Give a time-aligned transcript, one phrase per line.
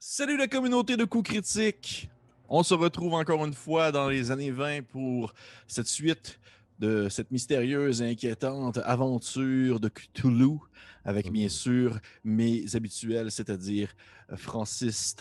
[0.00, 2.08] Salut la communauté de coups critiques!
[2.48, 5.34] On se retrouve encore une fois dans les années 20 pour
[5.66, 6.38] cette suite
[6.78, 10.58] de cette mystérieuse et inquiétante aventure de Cthulhu
[11.04, 13.92] avec bien sûr mes habituels, c'est-à-dire
[14.36, 15.16] Francis,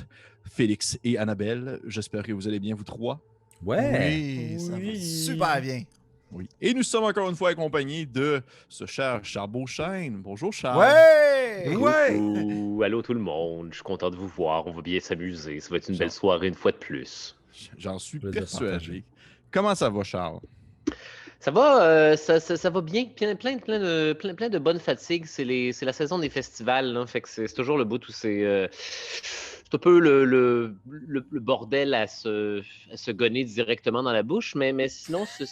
[0.45, 1.79] Félix et Annabelle.
[1.87, 3.19] J'espère que vous allez bien, vous trois.
[3.63, 4.57] Ouais.
[4.57, 5.81] Oui, ça va super bien.
[6.31, 6.47] Oui.
[6.61, 10.17] Et nous sommes encore une fois accompagnés de ce cher Charles Beauchesne.
[10.17, 10.79] Bonjour Charles.
[10.79, 11.75] Ouais!
[11.75, 12.15] Ouais.
[12.17, 15.59] Ouh, allô tout le monde, je suis content de vous voir, on va bien s'amuser,
[15.59, 17.35] ça va être une belle soirée une fois de plus.
[17.77, 19.03] J'en suis persuadé.
[19.51, 20.39] Comment ça va, Charles?
[21.39, 24.57] Ça va, euh, ça, ça- ça va bien, plein, plein, plein, de, plein, plein de
[24.59, 28.03] bonnes fatigues, c'est la saison des festivals, là, fait que c'est c'est toujours le bout
[28.07, 28.43] où c'est...
[28.43, 28.67] euh,
[29.69, 30.73] c'est un peu le, le,
[31.07, 35.25] le- le bordel à se, à se gonner directement dans la bouche, mais, mais sinon,
[35.25, 35.45] c'est-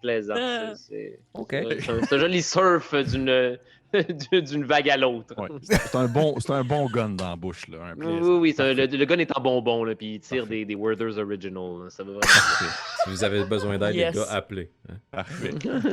[0.00, 0.34] plaisant.
[0.76, 1.18] C'est-
[1.52, 3.58] un, joli surf d'une
[4.32, 5.34] d'une vague à l'autre.
[5.38, 5.48] Ouais.
[5.62, 7.78] C'est un bon, c'est un bon gun dans la bouche, là.
[7.92, 10.56] Un Oui, oui, un- le, gun est en bonbon, là, puis il tire Parfait.
[10.56, 11.84] des, des Werther's Original.
[11.84, 12.20] là, Ça va vraiment
[12.60, 12.68] bien.
[13.04, 14.14] Si vous avez besoin d'aide, Yes.
[14.14, 14.70] les gars, appelez.
[14.90, 14.94] hein.
[15.12, 15.50] Parfait.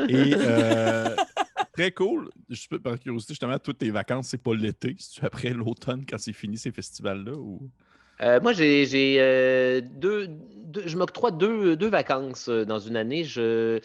[0.10, 1.16] Et euh,
[1.74, 2.30] très cool.
[2.50, 4.96] Juste par curiosité, justement, toutes tes vacances, c'est pas l'été.
[5.00, 7.70] C'est après l'automne quand c'est fini ces festivals-là ou?
[8.22, 13.24] Euh, moi, j'ai euh, deux, deux- je m'octroie deux, deux vacances euh, dans une année.
[13.24, 13.82] Je,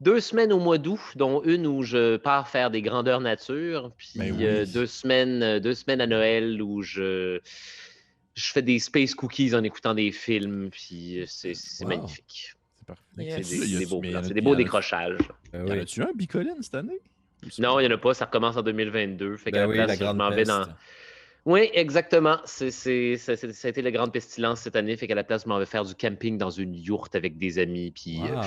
[0.00, 4.10] deux semaines au mois d'août, dont une où je pars faire des grandeurs nature, puis
[4.16, 4.44] Ben oui.
[4.44, 7.38] euh, deux, semaines, euh, deux semaines à Noël où je,
[8.34, 11.88] je fais des space cookies en écoutant des films, puis euh, c'est Wow.
[11.88, 12.54] magnifique.
[12.76, 13.42] C'est parfait.
[13.42, 15.18] C'est des, beaux, des décrochages.
[15.54, 15.78] En oui.
[15.78, 17.00] a-tu un bicoline cette année?
[17.58, 19.36] Non, il n'y en a pas, ça recommence en 2022.
[19.36, 20.50] Fait qu'à Ben la oui, place, la je grande m'en vais peste.
[20.50, 20.64] dans,
[21.46, 22.38] Oui, exactement.
[22.44, 24.96] C'est, c'est, ça, a été la grande pestilence cette année.
[24.96, 27.58] Fait qu'à la place, je m'en vais faire du camping dans une yourte avec des
[27.58, 27.90] amis.
[27.92, 28.42] Puis euh, Wow.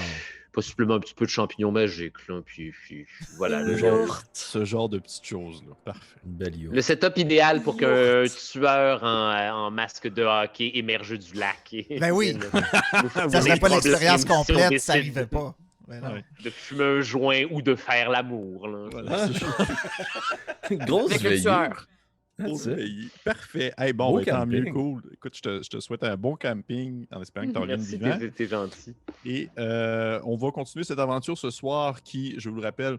[0.52, 2.28] possiblement un petit peu de champignons magiques.
[2.30, 3.64] Là, puis, puis voilà.
[3.64, 5.74] Le, genre, ce genre de petites choses-là.
[5.86, 6.16] Parfait.
[6.24, 11.34] Une belle le setup idéal pour qu'un tueur en, en masque de hockey émerge du
[11.34, 11.74] lac.
[11.74, 12.38] et- Ben oui.
[13.32, 15.56] Ça serait pas l'expérience complète, ça arrivait pas.
[15.88, 16.02] Ben.
[16.02, 16.24] Ouais.
[16.44, 18.68] De fumer un joint ou de faire l'amour.
[18.68, 18.88] là.
[18.92, 19.28] Voilà.
[20.72, 23.08] Grosse Avec le veillée.
[23.24, 23.74] Parfait.
[23.78, 25.02] Hey, bon, tant mieux, cool.
[25.14, 27.98] Écoute, je te, je te souhaite un bon camping en espérant que tu reviennes Merci,
[27.98, 28.18] vivant.
[28.18, 28.96] t'es, t'es gentil.
[29.26, 32.98] Et euh, on va continuer cette aventure ce soir qui, je vous le rappelle,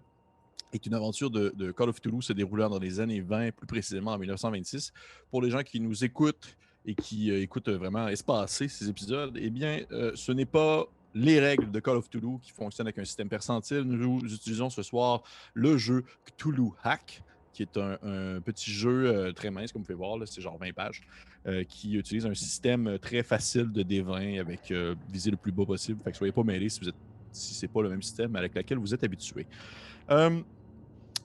[0.72, 3.66] est une aventure de, de Call of Toulouse se déroulant dans les années 20, plus
[3.66, 4.92] précisément en 1926.
[5.30, 6.56] Pour les gens qui nous écoutent
[6.86, 11.40] et qui euh, écoutent vraiment espacer ces épisodes, eh bien, euh, ce n'est pas les
[11.40, 13.82] règles de Call of Toulouse qui fonctionnent avec un système percentile.
[13.82, 15.22] Nous utilisons ce soir
[15.54, 19.96] le jeu Cthulhu Hack, qui est un, petit jeu euh, très mince, comme vous pouvez
[19.96, 21.02] voir, c'est genre 20 pages,
[21.46, 24.72] euh, qui utilise un système euh, très facile de D20 avec
[25.10, 26.00] viser le plus bas possible.
[26.02, 26.96] Fait que soyez pas mêlés si vous êtes
[27.32, 29.44] si c'est pas le même système avec lequel vous êtes habitué.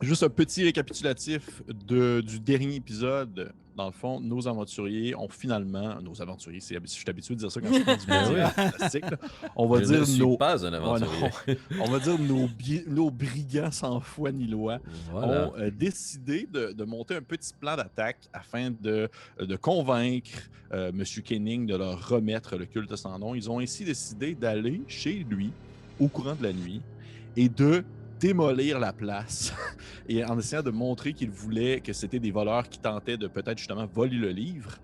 [0.01, 3.53] Juste un petit récapitulatif du dernier épisode.
[3.79, 7.50] Dans le fond, nos aventuriers ont finalement, nos aventuriers, c'est, je suis habitué de dire
[7.50, 9.17] ça quand je fais du Ben fantastique, là.
[9.56, 11.29] On va Je dire ne suis nos, pas un Ouais, aventurier.
[11.72, 11.78] non.
[11.85, 14.79] on va dire nos, bi- nos brigands sans foi ni loi
[15.12, 15.47] Voilà.
[15.47, 19.07] ont euh, décidé de, de monter un petit plan d'attaque afin de,
[19.39, 21.03] de convaincre euh, M.
[21.23, 23.34] Kenning de leur remettre le culte sans nom.
[23.34, 25.51] Ils ont ainsi décidé d'aller chez lui
[26.01, 26.81] au courant de la nuit
[27.38, 27.85] et de
[28.19, 29.53] démolir la place
[30.09, 33.57] et en essayant de montrer qu'ils voulaient que c'était des voleurs qui tentaient de peut-être
[33.57, 34.78] justement voler le livre.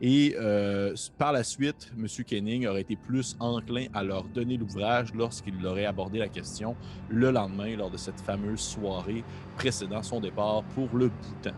[0.00, 2.06] Et euh, par la suite, M.
[2.24, 6.76] Kenning aurait été plus enclin à leur donner l'ouvrage lorsqu'il aurait abordé la question
[7.08, 9.24] le lendemain lors de cette fameuse soirée
[9.56, 11.56] précédant son départ pour le Bhoutan.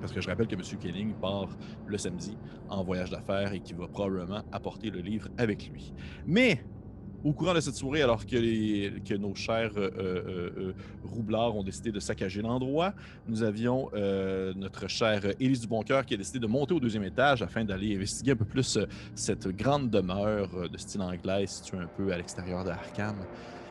[0.00, 0.62] Parce que je rappelle que M.
[0.80, 1.48] Kenning part
[1.86, 2.36] le samedi
[2.68, 5.94] en voyage d'affaires et qu'il va probablement apporter le livre avec lui.
[6.26, 6.64] Mais
[7.24, 11.90] au courant de cette soirée, alors que, nos chers euh, euh, euh, roublards ont décidé
[11.90, 12.92] de saccager l'endroit,
[13.26, 17.40] nous avions euh, notre chère Élise Duboncoeur qui a décidé de monter au deuxième étage
[17.42, 21.78] afin d'aller investiguer un peu plus euh, cette grande demeure euh, de style anglais située
[21.78, 23.16] un peu à l'extérieur de Arkham.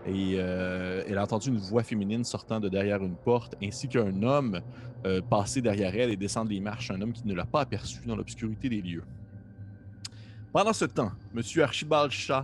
[0.05, 4.21] Et euh, elle a entendu une voix féminine sortant de derrière une porte, ainsi qu'un
[4.23, 4.59] homme
[5.05, 7.99] euh, passer derrière elle et descendre les marches, un homme qui ne l'a pas aperçu
[8.05, 9.03] dans l'obscurité des lieux.
[10.51, 11.41] Pendant ce temps, M.
[11.61, 12.43] Archibald Shaw,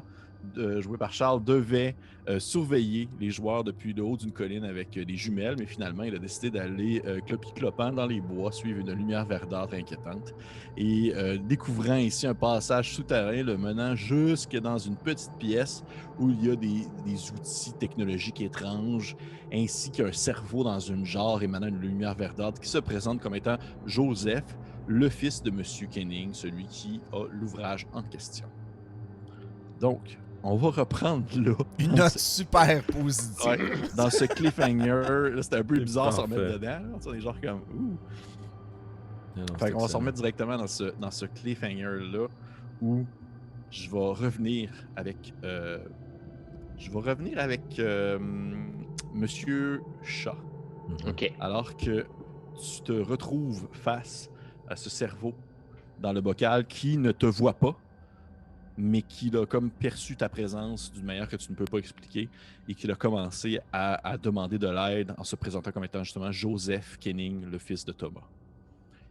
[0.79, 1.95] joué par Charles, devait
[2.29, 6.03] euh, surveiller les joueurs depuis le haut d'une colline avec euh, des jumelles, mais finalement,
[6.03, 10.33] il a décidé d'aller euh, clopi-clopant dans les bois, suivre une lumière verdâtre inquiétante,
[10.77, 15.83] et euh, découvrant ici un passage souterrain le menant jusque dans une petite pièce
[16.19, 19.15] où il y a des, des outils technologiques étranges,
[19.51, 23.57] ainsi qu'un cerveau dans une jarre émanant une lumière verdâtre qui se présente comme étant
[23.85, 24.55] Joseph,
[24.87, 25.63] le fils de M.
[25.89, 28.47] Kenning, celui qui a l'ouvrage en question.
[29.79, 31.53] Donc, on va reprendre là.
[31.79, 33.45] Une note ce- super positive.
[33.45, 33.59] Ouais,
[33.95, 35.31] dans ce cliffhanger.
[35.35, 36.35] Là, C'était un peu bizarre de se parfait.
[36.35, 36.67] remettre dedans.
[36.69, 36.81] là.
[37.07, 37.61] On est genre comme.
[37.75, 37.97] Ouh.
[39.37, 39.99] Non, Fait qu'on va se excellent.
[39.99, 42.27] remettre directement dans ce, dans ce cliffhanger-là
[42.81, 43.05] où
[43.71, 45.33] je vais revenir avec.
[45.43, 45.79] euh,
[46.77, 48.17] je vais revenir avec euh,
[49.13, 50.35] Monsieur Chat.
[50.87, 51.09] Mhm.
[51.09, 51.33] Ok.
[51.39, 52.05] Alors que
[52.61, 54.29] tu te retrouves face
[54.67, 55.33] à ce cerveau
[55.99, 57.75] dans le bocal qui ne te voit pas,
[58.79, 62.29] mais qui a comme perçu ta présence d'une manière que tu ne peux pas expliquer
[62.67, 66.31] et qui a commencé à, à demander de l'aide en se présentant comme étant justement
[66.31, 68.23] Joseph Kenning, le fils de Thomas.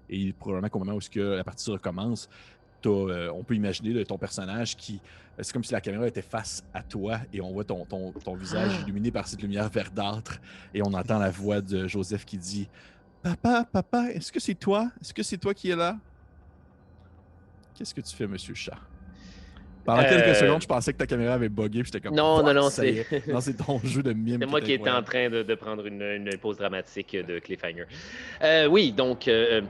[0.08, 2.30] Et probablement qu'au moment où que la partie recommence,
[2.86, 5.00] euh, on peut imaginer là, ton personnage qui.
[5.40, 8.34] C'est comme si la caméra était face à toi et on voit ton, ton, ton
[8.34, 10.40] visage illuminé par cette lumière verdâtre
[10.74, 12.68] et on entend la voix de Joseph qui dit
[13.22, 14.90] Papa, papa, est-ce que c'est toi?
[15.00, 15.96] Est-ce que c'est toi qui es là?
[17.74, 18.78] Qu'est-ce que tu fais, monsieur chat?
[19.88, 21.48] Pendant Euh, quelques secondes, je pensais que ta caméra avait
[21.82, 23.06] puis j'étais comme Non, non, non, c'est.
[23.10, 23.26] est.
[23.28, 24.36] Non, c'est ton jeu de mime.
[24.40, 27.86] C'est moi qui étais en train de, de prendre une, une pause dramatique de cliffhanger.
[28.42, 29.62] Euh, oui, donc, euh,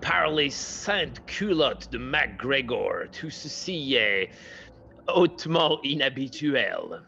[0.00, 4.30] par les saintes culottes de MacGregor, tout ceci est
[5.14, 7.04] hautement inhabituel.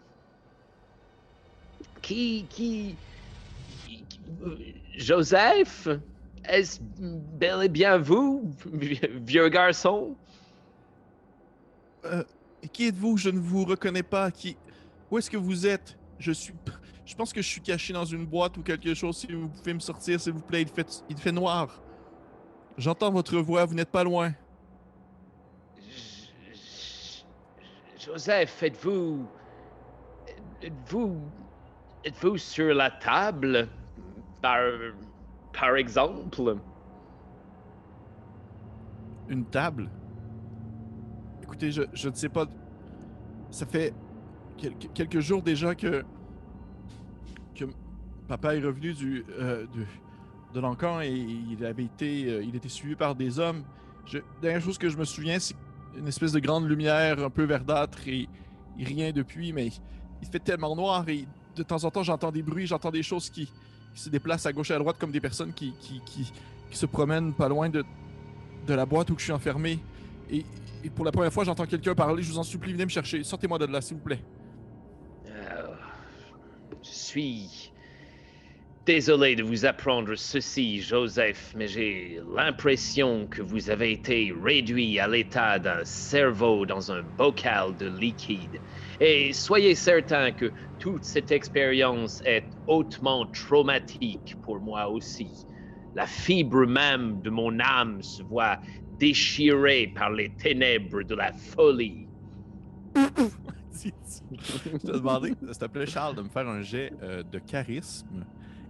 [2.03, 2.95] Qui, qui,
[3.85, 4.57] qui- qui- euh,
[4.97, 5.89] Joseph,
[6.49, 10.17] est-ce bel et bien vous, vi- vieux garçon?
[12.73, 14.31] Qui êtes-vous Je ne vous reconnais pas?
[14.31, 14.57] Qui
[15.11, 15.99] Où est-ce que vous êtes?
[16.19, 16.55] Je suis.
[17.05, 19.19] Je pense que je suis caché dans une boîte ou quelque chose.
[19.19, 20.63] Si vous pouvez me sortir, s'il vous plaît.
[20.63, 21.83] Il fait, il fait noir.
[22.79, 23.65] J'entends votre voix.
[23.65, 24.33] Vous n'êtes pas loin.
[27.99, 29.27] Joseph, êtes-vous.
[30.63, 31.21] Êtes-vous.
[32.05, 33.69] Êtes-vous sur la table
[34.41, 34.61] Par.
[35.53, 36.59] Par exemple?
[39.29, 39.89] Une table?
[41.55, 42.47] Écoutez, je, je ne sais pas.
[43.53, 43.95] Ça fait
[44.93, 46.03] quelques, jours déjà que.
[47.55, 47.67] que
[48.27, 49.65] papa est revenu du, euh,
[50.53, 52.25] de l'encan et il avait été.
[52.25, 53.63] euh, il était suivi par des hommes.
[54.13, 55.55] La dernière chose que je me souviens, c'est
[55.97, 58.29] une espèce de grande lumière un peu verdâtre et,
[58.77, 59.69] rien depuis, mais
[60.21, 61.25] il fait tellement noir et
[61.55, 63.47] de temps en temps j'entends des bruits, j'entends des choses qui,
[63.95, 66.33] qui se déplacent à gauche et à droite comme des personnes qui, qui, qui,
[66.69, 67.85] qui se promènent pas loin de,
[68.67, 69.79] de la boîte où je suis enfermé.
[70.31, 70.45] Et,
[70.95, 72.23] pour la première fois, j'entends quelqu'un parler.
[72.23, 73.23] Je vous en supplie, venez me chercher.
[73.25, 74.21] Sortez-moi de là, s'il vous plaît.
[75.29, 75.67] Euh,
[76.83, 77.71] Je suis.
[78.87, 85.09] Désolé de vous apprendre ceci, Joseph, mais j'ai l'impression que vous avez été réduit à
[85.09, 88.61] l'état d'un cerveau dans un bocal de liquide.
[89.01, 95.47] Et soyez certain que toute cette expérience est hautement traumatique pour moi aussi.
[95.95, 98.59] La fibre même de mon âme se voit
[98.99, 102.09] déchirée par les ténèbres de la folie.
[102.97, 108.25] je te demandé, s'il te plaît, Charles, de me faire un jet euh, de charisme.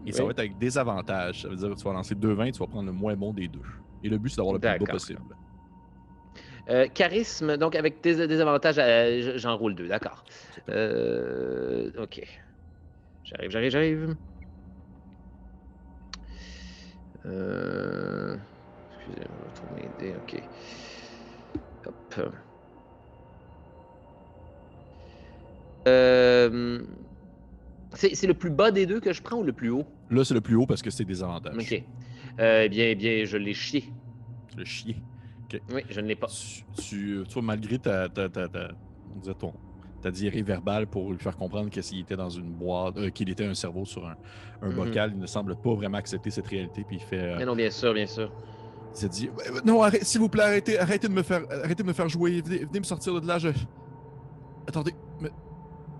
[0.06, 0.26] Et ça Oui.
[0.26, 1.42] va être avec des avantages.
[1.42, 3.32] Ça veut dire que tu vas lancer deux 20 tu vas prendre le moins bon
[3.32, 3.62] des deux.
[4.02, 5.20] Et le but, c'est d'avoir le plus beau possible.
[6.68, 10.24] Euh, charisme, donc avec des, des avantages, euh, j'en roule deux, d'accord.
[10.70, 12.22] Euh, ok.
[13.24, 14.16] J'arrive, j'arrive, j'arrive.
[17.26, 18.36] Euh,
[19.06, 20.48] excusez-moi, je dés, ok.
[21.86, 22.34] Hop.
[25.86, 26.80] Euh,
[27.94, 29.84] c'est le plus bas des deux que je prends ou le plus haut?
[30.10, 31.56] Là, c'est le plus haut parce que c'est des avantages.
[31.56, 31.72] Ok.
[32.40, 33.94] Euh, eh bien, eh bien, je l'ai chié.
[34.56, 35.04] Le chier.
[35.70, 36.26] Oui, je ne l'ai pas.
[36.26, 38.72] Tu, tu, tu vois, malgré ta, ta, ta, ta-
[39.14, 39.52] on ton,
[40.00, 43.30] ta diarrhée verbale pour lui faire comprendre que s'il était dans une boîte, euh, qu'il
[43.30, 44.16] était un cerveau sur un,
[44.62, 44.74] un Mhm.
[44.74, 46.84] bocal, il ne semble pas vraiment accepter cette réalité.
[46.84, 47.18] Puis il fait.
[47.20, 48.32] euh, Mais non, bien sûr, bien sûr.
[48.94, 51.88] Il s'est dit ouais, Non, s'il vous plaît, arrêtez, arrêtez, de me faire, arrêtez de
[51.88, 52.40] me faire jouer.
[52.40, 53.38] Venez, venez me sortir de là.
[53.38, 53.48] Je...
[54.68, 54.94] Attendez.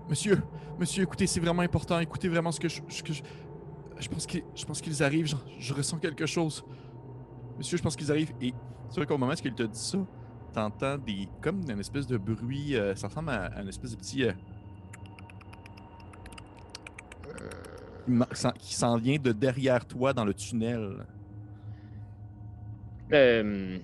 [0.09, 0.41] Monsieur,
[0.79, 1.99] monsieur, écoutez, c'est vraiment important.
[1.99, 2.81] Écoutez vraiment ce que je.
[2.81, 3.21] que je...
[3.99, 5.35] je pense qu'ils arrivent.
[5.59, 6.63] Je, ressens quelque chose.
[7.57, 8.33] Monsieur, je pense qu'ils arrivent.
[8.39, 8.53] Et
[8.89, 9.97] c'est vrai qu'au moment où il te dit ça,
[10.53, 11.27] t'entends des.
[11.41, 12.77] comme une espèce de bruit.
[12.77, 14.23] euh, ça ressemble à, une espèce de petit.
[14.23, 14.31] euh,
[18.59, 21.05] qui s'en vient de derrière toi dans le tunnel.
[23.13, 23.77] Euh,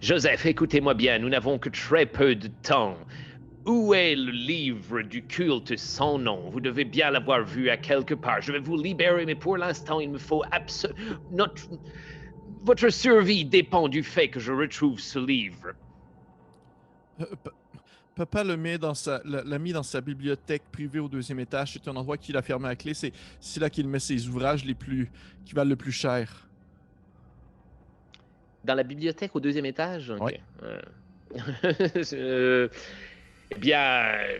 [0.00, 2.96] Joseph, écoutez-moi bien, nous n'avons que très peu de temps.
[3.66, 6.48] Où est le livre du culte sans nom?
[6.50, 8.40] Vous devez bien l'avoir vu à quelque part.
[8.40, 11.48] Je vais vous libérer, mais pour l'instant, il me faut absolument...
[12.62, 15.72] Votre survie dépend du fait que je retrouve ce livre.
[17.20, 17.52] Euh, pa-
[18.14, 21.72] Papa le met dans sa, l'a mis dans sa bibliothèque privée au deuxième étage.
[21.74, 22.92] C'est un endroit qu'il a fermé à clé.
[22.92, 23.12] C'est
[23.60, 25.10] là qu'il met ses ouvrages les plus
[25.44, 26.49] qui valent le plus cher.
[28.64, 30.10] Dans la bibliothèque au deuxième étage?
[30.10, 30.20] Ok.
[30.22, 30.40] Ouais.
[30.62, 30.80] Euh,
[32.12, 32.68] euh,
[33.50, 33.80] eh bien.
[33.80, 34.38] euh,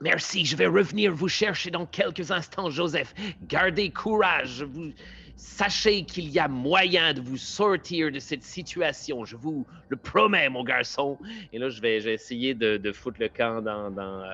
[0.00, 3.14] Merci, je vais revenir vous chercher dans quelques instants, Joseph.
[3.48, 4.62] Gardez courage.
[4.62, 4.92] Vous...
[5.38, 9.24] Sachez qu'il y a moyen de vous sortir de cette situation.
[9.26, 11.18] Je vous le promets, mon garçon.
[11.52, 14.32] Et là, je vais, je vais essayer de, de foutre le camp dans, dans, euh,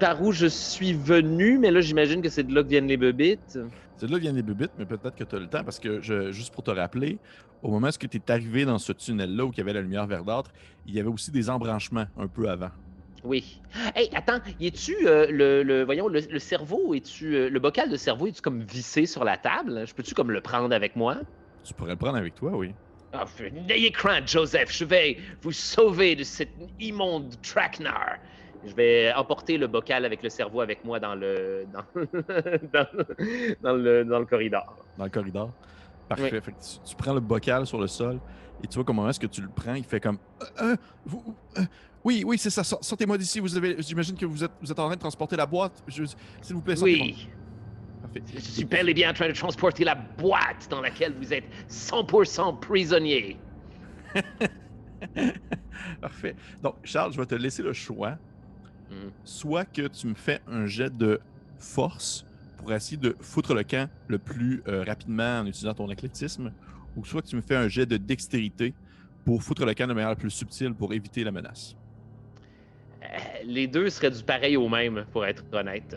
[0.00, 1.58] par où je suis venu.
[1.58, 3.56] Mais là, j'imagine que c'est de là que viennent les bebites.
[4.00, 6.00] C'est là que viennent les bubites, mais peut-être que tu as le temps parce que,
[6.00, 7.20] je, juste pour te rappeler,
[7.60, 10.06] au moment où tu es arrivé dans ce tunnel-là où il y avait la lumière
[10.06, 10.50] verdâtre,
[10.86, 12.70] il y avait aussi des embranchements un peu avant.
[13.22, 13.60] Oui.
[13.94, 17.90] Hey, attends, y es-tu euh, le, le- voyons le, le cerveau, es-tu euh, le bocal
[17.90, 19.86] de cerveau, es-tu comme vissé sur la table?
[19.86, 21.20] Je peux-tu comme le prendre avec moi?
[21.62, 22.76] Tu pourrais le prendre avec toi, oui.
[23.12, 28.18] Ah, f- N'ayez crainte, Joseph, je vais vous sauver de cet immonde traquenard.
[28.66, 31.84] Je vais emporter le bocal avec le cerveau avec moi dans le dans,
[32.72, 32.86] dans,
[33.62, 34.76] dans le dans le corridor.
[34.98, 35.50] dans le corridor.
[36.08, 36.28] Parfait.
[36.40, 38.18] Fait que tu, tu prends le bocal sur le sol
[38.62, 39.74] et tu vois comment est-ce que tu le prends.
[39.74, 40.76] Il fait comme Euh, euh,
[41.06, 41.62] vous- euh,
[42.04, 42.62] Oui, oui, c'est ça.
[42.64, 43.40] sor- Sortez-moi d'ici.
[43.40, 43.76] Vous avez.
[43.80, 45.82] J'imagine que vous êtes, vous êtes en train de transporter la boîte.
[45.88, 46.04] S'il
[46.56, 47.06] vous plaît, sortez-moi.
[47.06, 47.28] Oui,
[48.02, 48.22] Parfait.
[48.34, 51.44] je suis bel et bien en train de transporter la boîte dans laquelle vous êtes
[51.68, 53.38] 100% prisonnier.
[56.00, 56.34] Parfait.
[56.62, 58.16] Donc, Charles, je vais te laisser le choix.
[58.90, 59.10] Mhm.
[59.24, 61.20] Soit que tu me fais un jet de
[61.58, 62.24] force
[62.56, 66.52] pour essayer de foutre le camp le plus euh, rapidement en utilisant ton athlétisme,
[66.96, 68.74] ou soit que tu me fais un jet de dextérité
[69.24, 71.76] pour foutre le camp de manière la plus subtile pour éviter la menace.
[73.02, 73.06] Euh,
[73.44, 75.96] les deux seraient du pareil au même, pour être honnête.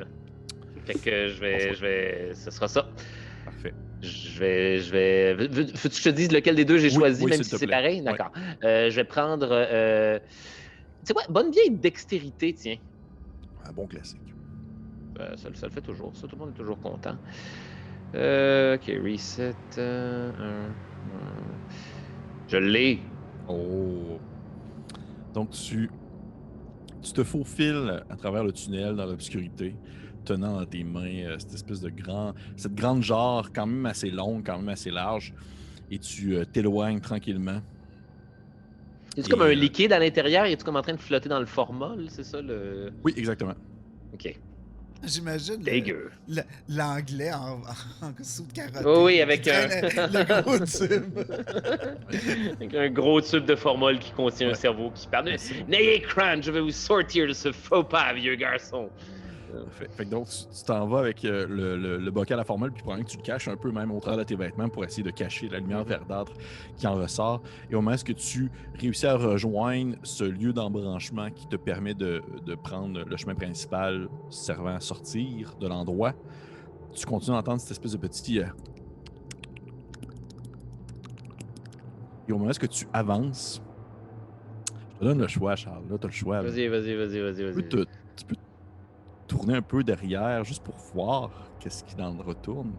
[0.85, 2.87] Fait que je vais, je vais, ce sera ça.
[3.45, 3.73] Parfait.
[4.01, 5.75] Je vais, je vais.
[5.75, 7.67] Faut que je te dise lequel des deux j'ai Oui, choisi, oui, même si c'est
[7.67, 7.99] pareil?
[7.99, 8.05] Ouais.
[8.05, 8.31] D'accord.
[8.63, 9.49] Euh, je vais prendre.
[11.03, 12.77] Sais quoi, bonne vieille dextérité, tiens.
[13.65, 14.21] Un bon classique.
[15.19, 17.15] Euh, ça, le- ça le fait toujours, ça, tout le monde est toujours content.
[18.15, 19.55] Euh, ok, reset.
[19.77, 20.69] euh.
[22.47, 22.99] Je l'ai.
[23.47, 24.17] Oh.
[25.33, 25.89] Donc tu,
[27.01, 29.75] tu te faufiles à travers le tunnel dans l'obscurité,
[30.25, 34.11] tenant dans tes mains euh, cette espèce de grand, cette grande jarre quand même assez
[34.11, 35.33] longue, quand même assez large,
[35.89, 37.61] et tu t'éloignes tranquillement.
[39.17, 40.45] Et, comme un euh, liquide à l'intérieur?
[40.45, 42.05] Es-tu comme en train de flotter dans le formol?
[42.09, 42.91] C'est ça le.
[43.03, 43.53] Oui, exactement.
[44.13, 44.35] Ok.
[45.05, 45.61] J'imagine
[46.69, 47.59] l'anglais en,
[48.05, 48.83] en sous de carotte.
[48.85, 51.19] Oh oui, avec un- le gros tube.
[52.53, 55.35] Avec un gros tube de formol qui contient un cerveau qui parle.
[55.67, 58.89] N'ayez crainte, je vais vous sortir de ce faux pas, vieux garçon.
[59.71, 62.71] Fait, fait que donc tu t'en vas avec euh, le, le- le bocal à formule,
[62.71, 64.83] puis probablement que tu le caches un peu même au travers de tes vêtements pour
[64.83, 65.87] essayer de cacher la lumière Mhm.
[65.87, 66.31] verdâtre
[66.77, 67.41] qui en ressort.
[67.69, 72.21] Et au moment où tu réussis à rejoindre ce lieu d'embranchement qui te permet de,
[72.45, 76.13] de prendre le chemin principal servant à sortir de l'endroit,
[76.93, 78.39] tu continues d'entendre cette espèce de petit.
[78.39, 78.45] euh,
[82.27, 83.61] Et au moment où tu avances,
[84.93, 85.83] je te donne le choix, Charles.
[85.89, 86.41] Là, tu as le choix.
[86.41, 88.35] Vas-y, vas-y, vas-y, vas-y, te- tu peux
[89.27, 92.73] tourner un peu derrière juste pour voir qu'est-ce qui en retourne.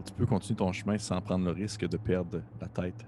[0.00, 3.06] Et tu peux continuer ton chemin sans prendre le risque de perdre la tête.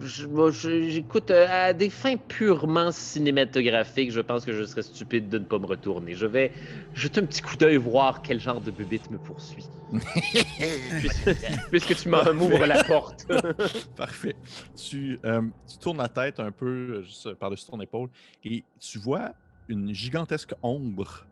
[0.00, 4.10] J'écoute euh, à des fins purement cinématographiques.
[4.10, 6.14] Je pense que je serais stupide de ne pas me retourner.
[6.14, 6.52] Je vais
[6.94, 9.66] jeter un petit coup d'œil voir quel genre de bébite me poursuit.
[11.70, 13.26] Puisque, tu m'ouvres la porte.
[13.96, 14.34] Parfait.
[14.74, 18.08] Tu, euh, tu tournes la tête un peu juste euh, par-dessus ton épaule
[18.42, 19.32] et tu vois
[19.68, 21.24] une gigantesque ombre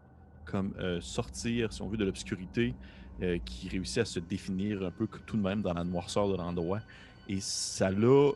[0.55, 2.75] euh, sortir, si on veut, de l'obscurité
[3.23, 6.37] euh, qui réussit à se définir un peu tout de même dans la noirceur de
[6.37, 6.81] l'endroit.
[7.29, 8.33] Et ça l'a,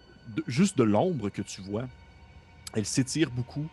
[0.46, 1.87] juste de l'ombre que tu vois,
[2.75, 3.66] elle s'étire beaucoup,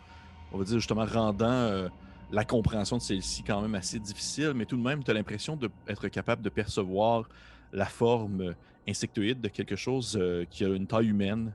[0.52, 1.88] on va dire justement rendant euh,
[2.32, 5.56] la compréhension de celle-ci quand même assez difficile, mais tout de même, tu as l'impression
[5.56, 7.28] d'être capable de percevoir
[7.72, 8.54] la forme
[8.88, 10.18] insectoïde de quelque chose
[10.50, 11.52] qui a une taille humaine,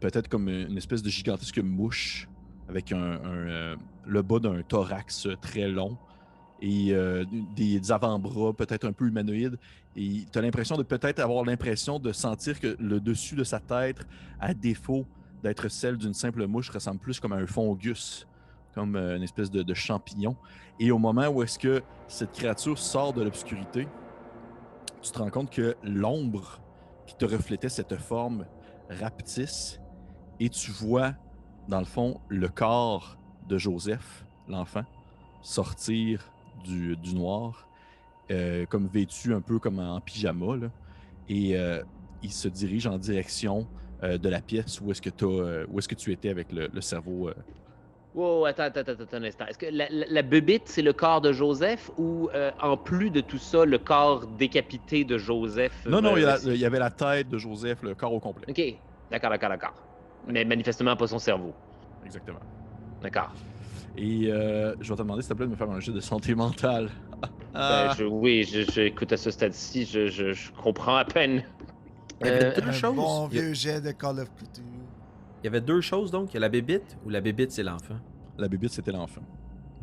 [0.00, 2.28] peut-être comme une espèce de gigantesque mouche
[2.68, 3.76] avec un,
[4.06, 5.96] le bas d'un thorax très long
[6.60, 9.58] et euh, des, avant-bras peut-être un peu humanoïdes.
[9.96, 13.60] Et tu as l'impression de peut-être avoir l'impression de sentir que le dessus de sa
[13.60, 14.06] tête,
[14.40, 15.06] à défaut
[15.42, 18.26] d'être celle d'une simple mouche, ressemble plus comme à un fungus,
[18.74, 20.36] comme euh, une espèce de, de champignon.
[20.80, 23.86] Et au moment où est-ce que cette créature sort de l'obscurité,
[25.02, 26.60] tu te rends compte que l'ombre
[27.06, 28.46] qui te reflétait cette forme
[28.88, 29.80] rapetisse
[30.40, 31.12] et tu vois,
[31.68, 34.84] dans le fond, le corps de Joseph, l'enfant,
[35.40, 37.68] sortir du, du noir,
[38.30, 40.70] euh, comme vêtu un peu comme en pyjama, là,
[41.28, 41.82] et euh,
[42.22, 43.68] il se dirige en direction
[44.02, 47.30] euh, de la pièce où est-ce que, est-ce que tu étais avec le, le cerveau.
[48.14, 49.46] Wow, attends, attends, attends, attends un instant.
[49.46, 50.22] Est-ce que la, la,
[50.66, 55.18] c'est le corps de Joseph ou, en plus de tout ça, le corps décapité de
[55.18, 55.84] Joseph?
[55.86, 58.12] Non, non, il y, a la- il y avait la tête de Joseph, le corps
[58.12, 58.46] au complet.
[58.48, 58.60] Ok,
[59.10, 59.74] d'accord, d'accord, d'accord.
[60.26, 61.54] Mais manifestement pas son cerveau.
[62.04, 62.40] Exactement.
[63.04, 63.32] D'accord.
[63.96, 66.00] Et euh, je vais te demander, s'il te plaît, de me faire un jeu de
[66.00, 66.90] santé mentale.
[67.22, 67.28] Ah,
[67.94, 71.44] Ben, je- oui, je, je- écoute, à ce stade-ci, je, je- je comprends à peine.
[72.20, 72.96] Il y avait Euh, deux Un choses.
[72.96, 74.66] bon Il y a- vieux jet de Call of Cthulhu.
[75.42, 76.30] il y avait deux choses donc?
[76.32, 77.98] Il y a la bébite ou la bébite c'est l'enfant?
[78.38, 79.22] La bébite, c'était l'enfant.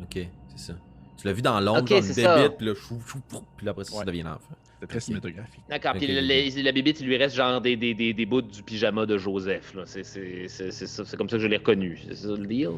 [0.02, 0.74] Ok, c'est ça.
[1.16, 2.36] Tu l'as vu dans l'ombre, Ok, genre une c'est ça.
[2.36, 4.04] bébite, puis là, chou, chou, chou, puis là, après ça, ça Ouais.
[4.04, 4.54] devient l'enfant.
[4.74, 5.62] C'était très cinématographique.
[5.70, 6.10] D'accord, puis Ok.
[6.10, 9.06] le- le- la bébite, il lui reste genre des, des, des, des bouts du pyjama
[9.06, 9.72] de Joseph.
[9.74, 9.84] là.
[9.86, 11.98] C'est c'est- c'est- c'est ça, c'est comme ça que je l'ai reconnu.
[12.08, 12.70] C'est ça le deal?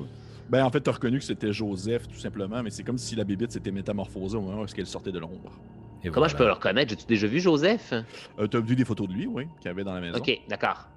[0.49, 3.25] Ben, en fait, t'as reconnu que c'était Joseph, tout simplement, mais c'est comme si la
[3.25, 5.53] bébite s'était métamorphosée au moment où elle sortait de l'ombre.
[6.13, 6.91] Comment je peux le reconnaître?
[6.91, 7.95] J'ai-tu déjà vu Joseph?
[8.39, 10.19] Euh, t'as vu des photos de lui, oui, qu'il y avait dans la maison.
[10.19, 10.89] Ok, d'accord.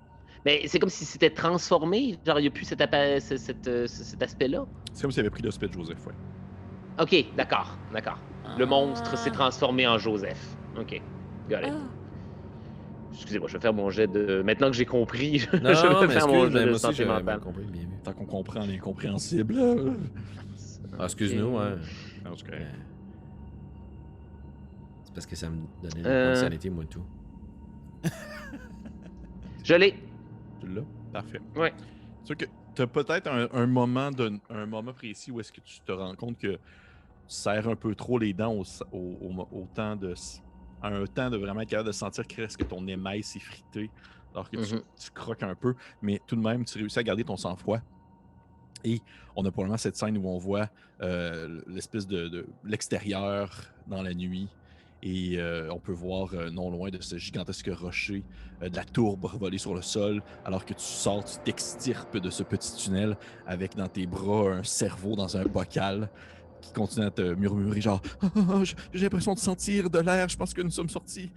[0.46, 2.18] Mais c'est comme si c'était transformé.
[2.26, 2.80] Genre, il n'y a plus cet,
[3.22, 4.66] cet, euh, ce- cet aspect-là?
[4.94, 6.14] C'est comme s'il avait pris l'aspect de Joseph, ouais.
[7.00, 8.18] Ok, d'accord, d'accord.
[8.58, 9.36] Le monstre s'est Ah.
[9.36, 10.56] transformé en Joseph.
[10.78, 11.02] Ok,
[11.50, 11.70] got it.
[11.72, 12.07] Ah.
[13.18, 14.42] Excusez-moi, je vais faire mon jet de.
[14.44, 15.70] Maintenant que j'ai compris, je Non,
[16.02, 17.40] vais faire mon jet de aussi, santé mentale.
[17.40, 17.84] compris, bien.
[18.04, 19.56] Tant qu'on comprend l'incompréhensible.
[21.00, 21.76] Ah, excuse-nous, ouais.
[22.26, 22.36] Non,
[25.04, 26.32] c'est parce que ça me donnait une Euh.
[26.34, 27.04] insanité, moi, tout.
[29.64, 29.96] Je l'ai.
[30.60, 30.84] Tu l'as?
[31.12, 31.42] Parfait.
[31.56, 31.74] Ouais.
[32.22, 32.46] C'est sûr que
[32.76, 36.16] t'as peut-être un, un moment de, un moment précis où est-ce que tu te rends
[36.16, 36.60] compte que tu
[37.28, 40.14] serres un peu trop les dents au, au, au- au temps de
[40.82, 43.90] à un temps de vraiment être capable de sentir presque que ton émail s'est frité
[44.34, 44.82] alors que tu, Mhm.
[45.00, 47.80] tu croques un peu, mais tout de même, tu réussis à garder ton sang-froid.
[48.84, 49.02] Et
[49.36, 50.70] on a probablement cette scène où on voit
[51.02, 53.52] euh, l'espèce de, de- l'extérieur
[53.88, 54.48] dans la nuit.
[55.04, 58.24] Et euh, on peut voir euh, non loin de ce gigantesque rocher
[58.64, 62.30] euh, de la tourbe voler sur le sol, alors que tu sors, tu t'extirpes de
[62.32, 63.16] ce petit tunnel
[63.46, 66.10] avec dans tes bras un cerveau dans un bocal
[66.62, 70.28] qui continue à te murmurer genre Ah, ah, ah, j'ai l'impression de sentir de l'air,
[70.30, 71.32] je pense que nous sommes sortis.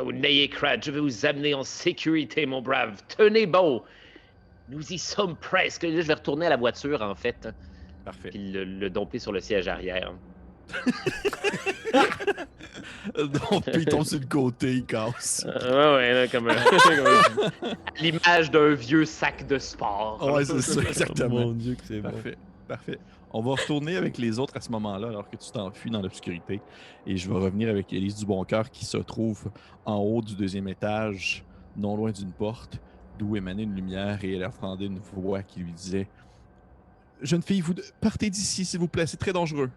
[0.00, 3.00] Oh, n'ayez crainte, je vais vous amener en sécurité, mon brave.
[3.16, 3.82] Tenez bon.
[4.68, 5.82] Nous y sommes presque.
[5.84, 7.48] Là, je vais retourner à la voiture, en fait,
[8.04, 8.28] Parfait.
[8.28, 10.12] puis le, le domper sur le siège arrière.
[13.16, 15.46] Donc, puis il tombe sur le côté, il casse.
[15.46, 16.46] Euh, ouais, ouais, là, comme,
[16.84, 20.22] comme un- l'image d'un vieux sac de sport.
[20.22, 21.28] Ouais, c'est ça, exactement.
[21.46, 22.10] Mon Dieu, que c'est bon.
[22.10, 22.36] Parfait,
[22.68, 22.98] parfait.
[23.32, 26.62] On va retourner avec les autres à ce moment-là, alors que tu t'enfuis dans l'obscurité.
[27.06, 29.50] Et je vais revenir avec Élise Duboncoeur qui se trouve
[29.84, 31.44] en haut du deuxième étage,
[31.76, 32.80] non loin d'une porte,
[33.18, 36.08] d'où émanait une lumière et elle entendait une voix qui lui disait
[37.20, 39.70] Jeune fille, vous partez d'ici, s'il vous plaît, c'est très dangereux.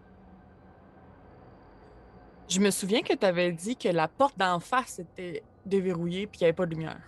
[2.48, 6.38] Je me souviens que tu avais dit que la porte d'en face était déverrouillée puis
[6.38, 7.00] qu'il n'y avait pas de lumière.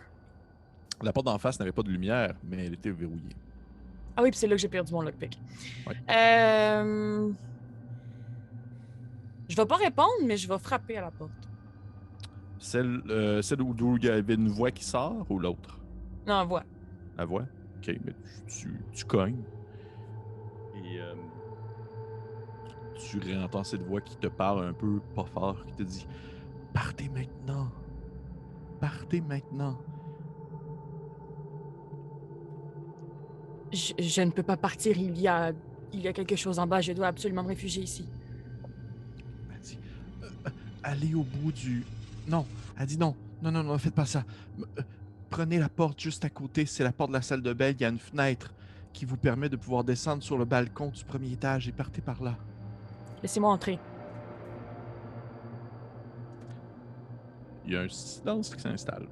[1.03, 3.37] La porte d'en face n'avait pas de lumière, mais elle était verrouillée.
[4.16, 5.38] Ah oui, puis c'est là que j'ai perdu mon lockpick.
[5.87, 5.94] Ouais.
[6.11, 7.33] Euh...
[9.48, 11.31] Je vais pas répondre, mais je vais frapper à la porte.
[12.59, 15.79] Celle, euh, celle où il y avait une voix qui sort ou l'autre?
[16.27, 16.64] Non, voix.
[17.18, 17.44] La voix?
[17.79, 18.14] Ok, mais
[18.46, 19.42] tu, tu, tu cognes.
[20.77, 21.14] Et euh,
[22.96, 26.07] tu réentends cette voix qui te parle un peu pas fort, qui te dit
[26.72, 27.70] Partez maintenant.
[28.81, 29.79] Partez maintenant.
[33.75, 34.97] Je, je ne peux pas partir.
[34.97, 35.53] Il y a,
[35.93, 36.81] il y a quelque chose en bas.
[36.81, 38.07] Je dois absolument me réfugier ici.
[39.53, 39.79] Elle dit
[40.23, 40.51] Euh, euh,
[40.83, 41.85] Allez au bout du.
[42.29, 42.47] Non,
[42.79, 43.15] elle dit non.
[43.43, 44.25] Non, non, non, ne faites pas ça.
[44.61, 44.83] Euh,
[45.31, 47.71] Prenez la porte juste à côté, c'est la porte de la salle de bain.
[47.71, 48.55] Il y a une fenêtre
[48.93, 52.23] qui vous permet de pouvoir descendre sur le balcon du premier étage et partez par
[52.23, 52.37] là.
[53.21, 53.81] Laissez-moi entrer.
[57.67, 59.09] Il y a un silence qui s'installe.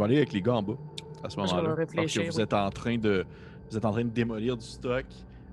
[0.00, 0.76] Vais aller avec les gars en bas
[1.22, 1.76] à ce moment-là.
[1.94, 3.24] Parce que vous êtes en train de
[3.70, 5.06] vous êtes en train de démolir du stock.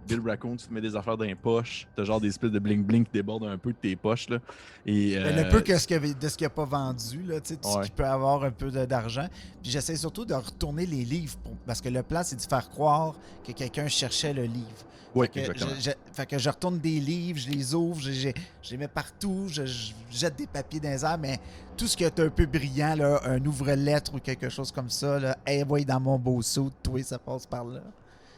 [0.08, 1.88] Bill Raccoon, tu te mets des affaires dans les poches.
[1.96, 4.38] T'as genre des espèces de bling bling qui débordent un peu de tes poches là.
[4.86, 7.56] Et Ben, euh, Le peu que ce de ce qu'il n'a pas vendu, là, tu
[7.62, 7.84] sais, Ouais.
[7.86, 9.28] qui peut avoir un peu d'argent.
[9.62, 11.38] Puis j'essaie surtout de retourner les livres.
[11.43, 13.13] pour- parce que le plan, c'est de faire croire
[13.46, 14.86] que quelqu'un cherchait le livre.
[15.15, 15.72] ouais, Que exactement.
[15.80, 18.30] je, je- fait que je retourne des livres, je les ouvre, je,
[18.72, 21.39] les mets partout, je, je jette des papiers dans les airs, mais
[21.76, 25.20] tout ce qui est un peu brillant, là, un ouvre-lettre ou quelque chose comme ça,
[25.20, 27.82] là, hey, voyez dans mon beau saut, toi, ça passe par là.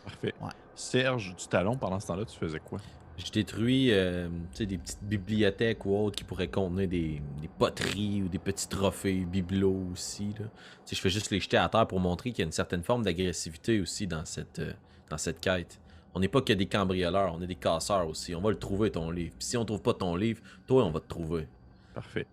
[0.05, 0.33] Parfait.
[0.41, 0.49] Ouais.
[0.79, 2.79] Serge du talon, pendant ce temps-là, tu faisais quoi?
[3.17, 7.49] Je détruis euh, tu sais, des petites bibliothèques ou autres qui pourraient contenir des, des
[7.49, 10.29] poteries ou des petits trophées, bibelots aussi.
[10.39, 10.45] Là.
[10.89, 13.03] Je fais juste les jeter à terre pour montrer qu'il y a une certaine forme
[13.03, 14.71] d'agressivité aussi dans cette, euh,
[15.09, 15.81] dans cette quête.
[16.15, 18.33] On n'est pas que des cambrioleurs, on est des casseurs aussi.
[18.33, 19.35] On va le trouver ton livre.
[19.37, 21.45] Puis si on trouve pas ton livre, toi, on va te trouver.
[21.93, 22.25] Parfait.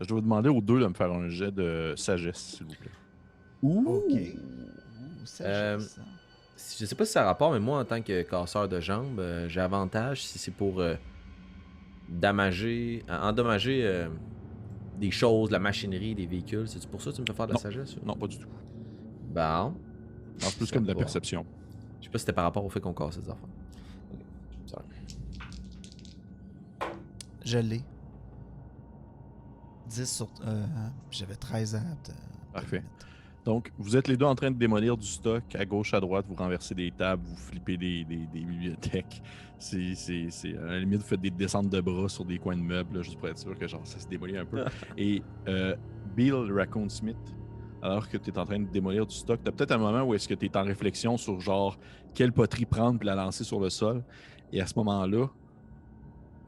[0.00, 2.74] Je dois vous demander aux deux de me faire un jet de sagesse, s'il vous
[2.74, 2.90] plaît.
[3.62, 3.88] Ouh!
[3.88, 4.12] OK.
[4.12, 6.02] Ouh, ça, Euh, ça.
[6.56, 9.18] Je sais pas si ça a rapport, mais moi, en tant que casseur de jambes,
[9.20, 10.94] euh, j'ai avantage si c'est pour euh,
[12.08, 14.08] damager, en- endommager euh,
[14.98, 16.68] des choses, la machinerie, des véhicules.
[16.68, 17.60] C'est pour ça que tu me fais faire de la Non.
[17.60, 17.96] sagesse?
[18.04, 18.48] Non, pas du tout.
[19.32, 19.40] Bon.
[19.40, 19.74] Non,
[20.40, 21.44] c'est plus comme de la perception.
[22.00, 23.48] Je sais pas si c'était par rapport au fait qu'on casse ces enfants.
[27.44, 27.82] Je l'ai.
[29.88, 30.28] 10 sur.
[30.46, 30.64] euh,
[31.10, 31.80] J'avais 13 ans.
[32.06, 32.82] de- Parfait.
[33.44, 36.24] Donc, vous êtes les deux en train de démolir du stock à gauche, à droite,
[36.28, 39.22] vous renversez des tables, vous flippez des, des- des bibliothèques.
[39.58, 42.56] C'est, c'est, c'est- à la limite, vous faites des descentes de bras sur des coins
[42.56, 44.64] de meubles, là, juste pour être sûr que genre, ça se démolit un peu.
[44.96, 45.76] Et euh,
[46.16, 47.16] Bill Raccoon Smith,
[47.82, 50.02] alors que tu es en train de démolir du stock, tu as peut-être un moment
[50.04, 51.78] où est-ce que tu es en réflexion sur genre
[52.14, 54.02] quelle poterie prendre puis la lancer sur le sol.
[54.52, 55.26] Et à ce moment-là,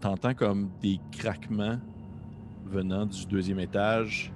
[0.01, 1.79] tu entends comme des craquements
[2.65, 4.33] venant du deuxième étage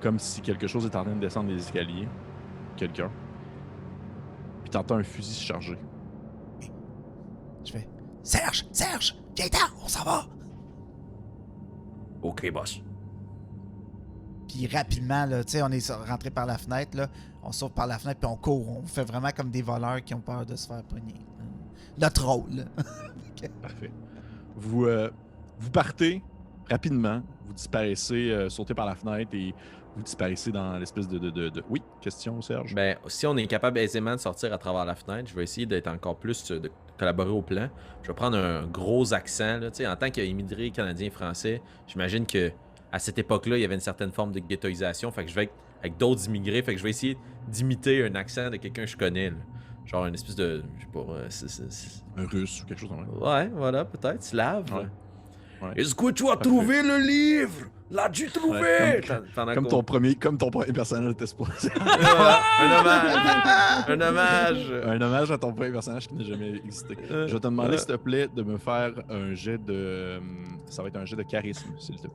[0.00, 2.08] comme si quelque chose est en train de descendre les escaliers.
[2.76, 3.10] Quelqu'un.
[4.62, 5.78] Puis t'entends un fusil se charger.
[7.64, 7.88] Je fais
[8.22, 10.26] Serge, Serge, viens-t'en, on s'en va.
[12.22, 12.82] Ok, boss.
[14.48, 17.08] Puis rapidement, là, tu sais, on est rentré par la fenêtre, là.
[17.42, 18.68] On sauve par la fenêtre, puis on court.
[18.68, 21.14] On fait vraiment comme des voleurs qui ont peur de se faire pogner.
[21.98, 22.66] Notre rôle.
[23.62, 23.90] Parfait.
[24.56, 25.10] Vous, euh,
[25.58, 26.22] vous partez
[26.68, 27.22] rapidement.
[27.46, 29.54] Vous disparaissez, euh, sautez par la fenêtre et
[29.96, 32.74] vous disparaissez dans l'espèce de, de, de- de- Oui, question, Serge?
[32.74, 35.66] Ben, si on est capable aisément de sortir à travers la fenêtre, je vais essayer
[35.66, 37.68] d'être encore plus euh, de collaborer au plan.
[38.02, 39.58] Je vais prendre un gros accent.
[39.58, 42.52] Là, Tu sais, en tant qu'immigré canadien-français, j'imagine que
[42.92, 45.10] à cette époque-là, il y avait une certaine forme de ghettoisation.
[45.10, 46.62] Fait que je vais être avec d'autres immigrés.
[46.62, 49.30] Fait que je vais essayer d'imiter un accent de quelqu'un que je connais.
[49.30, 49.36] là.
[49.84, 50.62] Genre une espèce de.
[50.76, 51.00] Je sais pas.
[51.12, 53.26] euh, Un russe ou quelque chose comme ça.
[53.26, 54.22] Ouais, voilà, peut-être.
[54.22, 54.64] Slave.
[54.72, 54.86] Ouais.
[55.62, 55.72] Ouais.
[55.76, 56.42] Est-ce que tu as Parfait.
[56.48, 57.66] trouvé le livre?
[57.90, 58.60] L'as-tu trouvé?
[58.60, 59.00] Ouais,
[59.54, 61.70] comme- ton premier, comme ton premier personnage était supposé.
[61.74, 63.84] Voilà, un hommage.
[63.88, 64.72] un hommage.
[64.84, 66.96] un hommage à ton premier personnage qui n'a jamais existé.
[67.10, 70.18] Euh, Je vais te demander, euh, s'il te plaît, de me faire un jet de.
[70.18, 72.10] hum, Ça va être un jet de charisme, s'il te plaît.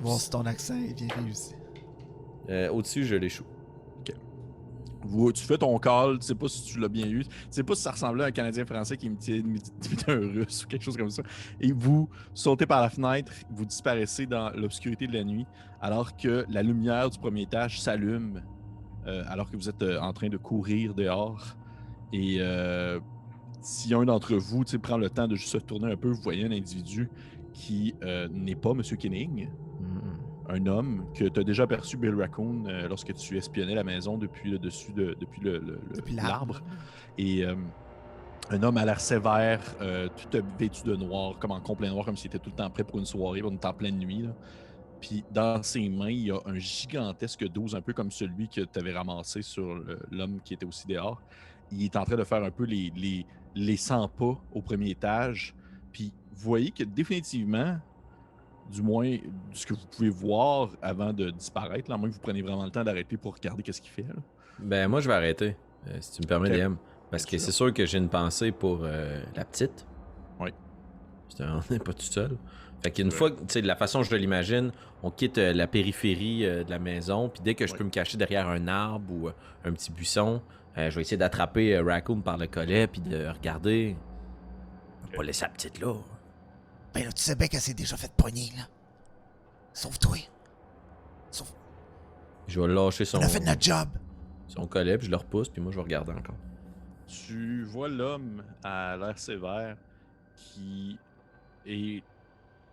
[0.00, 1.54] Voir si ton accent est bien réussi.
[2.50, 3.44] euh, Au-dessus, je l'échoue.
[5.34, 7.74] Tu fais ton call, tu sais pas si tu l'as bien eu, tu sais pas
[7.74, 9.42] si ça ressemblait à un Canadien français qui imitait,
[10.08, 11.22] un russe ou quelque chose comme ça.
[11.60, 15.46] Et vous sautez par la fenêtre, vous disparaissez dans l'obscurité de la nuit,
[15.80, 18.42] alors que la lumière du premier étage s'allume,
[19.06, 21.56] euh, alors que vous êtes euh, en train de courir dehors.
[22.12, 23.00] Et euh,
[23.60, 26.44] si un d'entre vous prend le temps de juste se tourner un peu, vous voyez
[26.44, 27.10] un individu
[27.52, 27.94] qui
[28.32, 28.82] n'est pas M.
[28.82, 29.48] Kenning,
[30.48, 34.18] un homme que tu as déjà aperçu, Bill Raccoon, euh, lorsque tu espionnais la maison
[34.18, 35.80] depuis le dessus de, depuis le- le-
[36.16, 36.60] l'arbre.
[37.18, 37.54] Et euh,
[38.50, 42.16] un homme à l'air sévère, euh, tout vêtu de noir, comme en complet noir, comme
[42.16, 44.22] s'il était tout le temps prêt pour une soirée, on est en pleine nuit.
[44.22, 44.30] là.
[45.00, 48.62] Puis dans ses mains, il y a un gigantesque 12, un peu comme celui que
[48.62, 51.20] tu avais ramassé sur l'homme qui était aussi dehors.
[51.72, 54.90] Il est en train de faire un peu les, les, les 100 pas au premier
[54.90, 55.54] étage.
[55.92, 57.76] Puis vous voyez que définitivement,
[58.70, 59.16] du moins
[59.52, 62.64] ce que vous pouvez voir avant de disparaître, là, à moins que vous preniez vraiment
[62.64, 64.02] le temps d'arrêter pour regarder qu'est-ce qu'il fait.
[64.02, 64.14] là.
[64.58, 65.56] Ben, moi, je vais arrêter,
[65.88, 66.56] euh, si tu me permets, Ok.
[66.56, 66.74] DM.
[67.10, 67.46] Parce que Excellent.
[67.46, 69.86] c'est sûr que j'ai une pensée pour euh, la petite.
[70.40, 70.50] Oui.
[71.40, 72.36] On n'est pas tout seul.
[72.82, 74.72] Fait qu'une fois, que- tu sais, de la façon que je l'imagine,
[75.02, 77.78] on quitte euh, la périphérie de la maison, puis dès que je Ouais.
[77.78, 79.28] peux me cacher derrière un arbre ou
[79.64, 80.42] un petit buisson,
[80.76, 83.96] je vais essayer d'attraper Raccoon par le collet, puis de regarder.
[85.04, 85.92] On va Pas laisser la petite là.
[86.94, 88.68] Ben là, tu sais bien qu'elle s'est déjà fait pogner, là.
[89.72, 90.18] Sauve-toi.
[91.30, 91.50] Sauve...
[92.46, 93.88] Je vais lâcher son, On a fait notre job.
[94.46, 96.36] son collet, puis je le repousse, puis moi, je vais regarder encore.
[97.06, 99.76] Tu vois l'homme à l'air sévère
[100.36, 100.98] qui
[101.66, 102.02] est.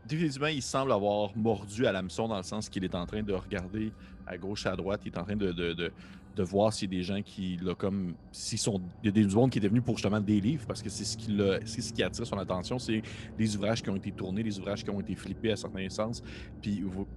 [0.06, 3.34] Définitivement, il semble avoir mordu à l'hameçon dans le sens qu'il est en train de
[3.34, 3.94] regarder
[4.26, 5.02] à gauche et à droite.
[5.06, 5.92] Il est en train de, de, de,
[6.36, 8.14] de voir s'il y a des gens qui, là, comme.
[8.32, 8.82] S'ils sont.
[9.04, 10.90] Il y a des du monde qui est venu pour justement des livres parce que
[10.90, 12.80] c'est ce qui, c'est ce qui attire son attention.
[12.80, 13.02] C'est
[13.38, 16.24] les ouvrages qui ont été tournés, les ouvrages qui ont été flippés à certains sens.
[16.62, 17.08] Puis vous.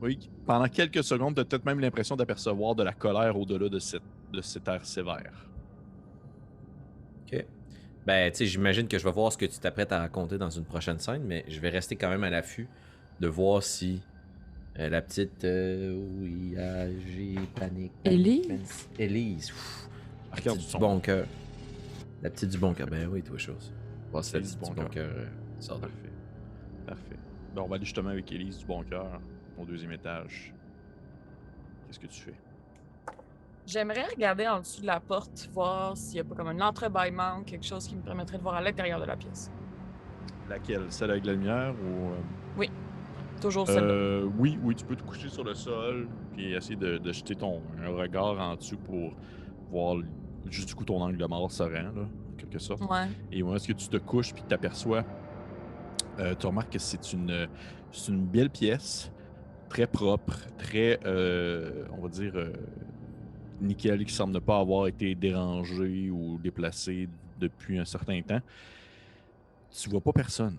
[0.00, 3.78] Oui, pendant quelques secondes, tu as peut-être même l'impression d'apercevoir de la colère au-delà de,
[3.78, 5.48] cette, de cet air sévère.
[7.26, 7.46] Ok.
[8.06, 10.50] Ben, tu sais, j'imagine que je vais voir ce que tu t'apprêtes à raconter dans
[10.50, 12.68] une prochaine scène, mais je vais rester quand même à l'affût
[13.20, 14.02] de voir si
[14.78, 15.44] euh, la petite.
[15.44, 17.92] euh, oui, ah, j'ai panique.
[18.04, 18.48] Élise.
[19.48, 19.88] pff,
[20.30, 21.26] La Regarde petite du bon cœur.
[22.22, 22.86] La petite du bon cœur.
[22.88, 23.72] Ben oui, toi, chose.
[24.10, 25.26] Voir si la petite du du bon bon cœur euh,
[25.68, 25.88] Parfait.
[26.86, 27.16] Parfait.
[27.54, 29.20] Ben, on va aller justement avec Élise du Bon Cœur
[29.58, 30.52] au deuxième étage.
[31.86, 32.34] Qu'est-ce que tu fais?
[33.66, 37.42] J'aimerais regarder en dessous de la porte, voir s'il n'y a pas comme un entrebâillement,
[37.44, 39.50] quelque chose qui me permettrait de voir à l'intérieur de la pièce.
[40.48, 40.84] Laquelle?
[40.90, 42.10] Celle avec la lumière ou.
[42.12, 42.66] euh,
[43.40, 43.66] Toujours.
[43.68, 47.34] Euh, oui, oui, tu peux te coucher sur le sol puis essayer de, de jeter
[47.34, 49.12] ton un regard en dessous pour
[49.70, 49.96] voir
[50.50, 52.82] juste du coup ton angle de mort se rend, là, en quelque sorte.
[52.82, 53.08] Ouais.
[53.32, 55.04] Et moi, est-ce que tu te couches puis tu t'aperçois,
[56.18, 57.48] euh, tu remarques que c'est une,
[57.92, 59.10] c'est une belle pièce,
[59.68, 62.52] très propre, très, euh, on va dire, euh,
[63.60, 68.40] Nickel qui semble ne pas avoir été dérangé ou déplacé depuis un certain temps.
[69.70, 70.56] Tu vois pas personne.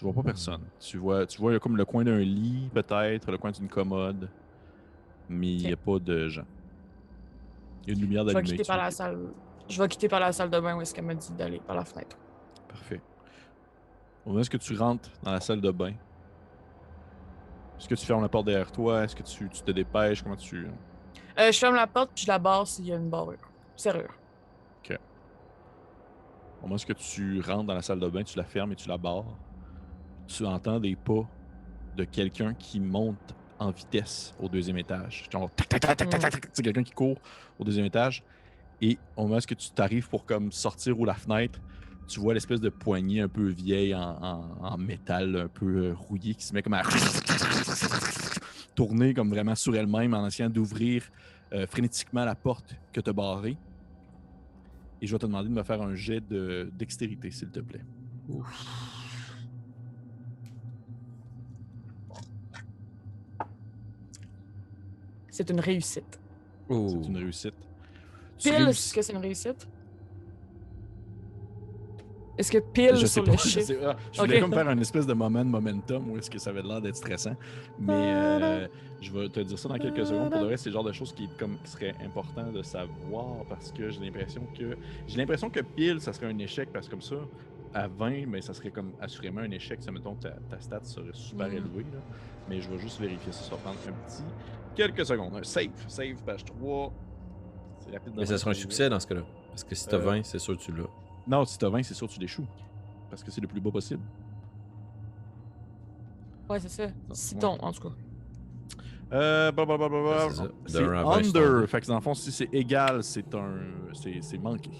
[0.00, 0.62] Tu vois pas personne.
[0.78, 4.30] Tu vois, tu vois comme le coin d'un lit, peut-être, le coin d'une commode.
[5.28, 6.46] Mais il n'y a pas de gens.
[7.82, 8.50] Il y a une lumière Je vais d'allumée.
[8.56, 9.18] quitter par la salle.
[9.68, 11.76] Je vais quitter par la salle de bain où est-ce qu'elle m'a dit d'aller par
[11.76, 12.16] la fenêtre.
[12.66, 13.02] Parfait.
[14.24, 15.92] Au moment où tu rentres dans la salle de bain,
[17.78, 19.04] est-ce que tu fermes la porte derrière toi?
[19.04, 20.22] Est-ce que tu, tu te dépêches?
[20.22, 20.66] Comment tu.
[21.38, 23.36] Euh, je ferme la porte puis je la barre s'il y a une barrure.
[23.76, 24.14] Serrure.
[26.62, 28.88] Au moment où tu rentres dans la salle de bain, tu la fermes et tu
[28.88, 29.24] la barres,
[30.36, 31.26] tu entends des pas
[31.96, 35.24] de quelqu'un qui monte en vitesse au deuxième étage.
[36.52, 37.18] C'est quelqu'un qui court
[37.58, 38.22] au deuxième étage.
[38.80, 41.58] Et au moment où tu t'arrives pour comme sortir ou la fenêtre,
[42.08, 45.94] tu vois l'espèce de poignée un peu vieille en, en- en métal, un peu euh,
[45.94, 46.82] rouillé, qui se met comme à
[48.74, 51.04] tourner comme vraiment sur elle-même en essayant d'ouvrir
[51.52, 53.56] euh, frénétiquement la porte que tu as barrée.
[55.02, 57.84] Et je vais te demander de me faire un jet de dextérité, s'il te plaît.
[65.40, 66.20] C'est une réussite.
[66.68, 66.86] Oh.
[66.90, 67.54] C'est une réussite.
[68.42, 69.66] Pile, est-ce que c'est une réussite?
[72.36, 73.32] Est-ce que pile Je sais sur pas.
[73.32, 73.66] le je chiffre?
[73.66, 73.96] sais pas.
[74.12, 76.60] Je voulais comme faire une espèce de moment de momentum où est-ce que ça avait
[76.60, 77.36] l'air d'être stressant.
[77.78, 78.68] Mais euh,
[79.00, 80.30] je vais te dire ça dans quelques secondes.
[80.30, 83.44] Pour le reste, c'est le genre de choses qui, comme, qui serait important de savoir
[83.48, 84.76] parce que j'ai l'impression que.
[85.06, 87.16] J'ai l'impression que pile, ça serait un échec parce que comme ça,
[87.72, 89.82] à 20, mais ça serait comme assurément un échec.
[89.82, 91.56] Ça mettons que ta, ta stat serait super Mhm.
[91.56, 91.86] élevée.
[91.94, 92.00] Là.
[92.48, 93.42] Mais je vais juste vérifier ça.
[93.44, 94.22] Ça va prendre un petit.
[94.74, 95.34] Quelques secondes.
[95.36, 95.70] Un save.
[95.88, 96.92] Save, page 3.
[97.80, 98.14] C'est rapide.
[98.14, 99.22] de Mais ça sera un succès dans ce cas-là.
[99.48, 100.84] Parce que si t'as Euh, 20, c'est sûr que tu l'as.
[101.26, 102.46] Non, si t'as 20, c'est sûr que tu l'échoues.
[103.08, 104.02] Parce que c'est le plus bas possible.
[106.48, 106.88] Ouais, c'est ça.
[107.12, 107.40] Si ouais.
[107.40, 107.94] ton, en tout cas.
[109.12, 110.42] Euh, c'est ça.
[110.44, 111.68] De c'est under.
[111.68, 113.58] Fait que dans le fond, si c'est égal, c'est un.
[113.92, 114.70] C'est c'est manqué.